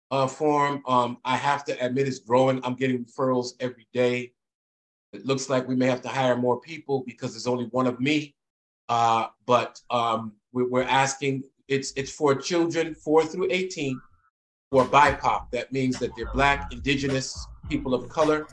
[0.09, 0.81] uh, form.
[0.87, 2.59] Um, I have to admit it's growing.
[2.65, 4.33] I'm getting referrals every day.
[5.13, 7.99] It looks like we may have to hire more people because there's only one of
[7.99, 8.35] me.
[8.89, 13.99] Uh, but um, we, we're asking, it's, it's for children four through 18
[14.71, 15.51] who are BIPOC.
[15.51, 18.47] That means that they're Black, Indigenous, people of color.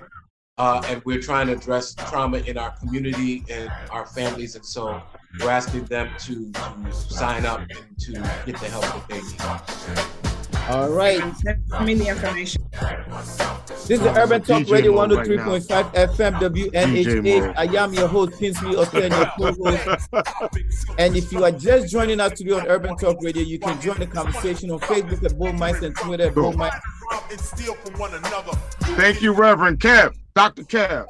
[0.59, 4.57] Uh, and we're trying to address trauma in our community and our families.
[4.57, 5.01] And so
[5.41, 8.13] we're asking them to, to sign up and to
[8.45, 10.18] get the help that they need.
[10.69, 11.21] All right.
[11.39, 12.63] Send me the information.
[13.87, 17.47] This is Urban Talk DJ Radio mode right 103.5 FM DJ WNHH.
[17.47, 17.55] mode.
[17.57, 20.09] I am your host, Kingsley Osei, your co-host.
[20.99, 23.99] And if you are just joining us today on Urban Talk Radio, you can join
[23.99, 26.73] the conversation on Facebook at Bull Mice and Twitter at Bull Mice.
[27.31, 28.53] and steal from one another.
[28.97, 30.15] Thank you, Reverend Kev.
[30.35, 30.65] Dr.
[30.65, 31.07] Kev.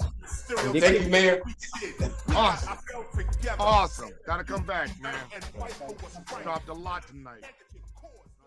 [0.48, 1.42] Thank you, Mayor.
[2.34, 2.78] Awesome.
[3.58, 4.10] Awesome.
[4.24, 5.14] Gotta come back, man.
[6.44, 7.44] Dropped a lot tonight.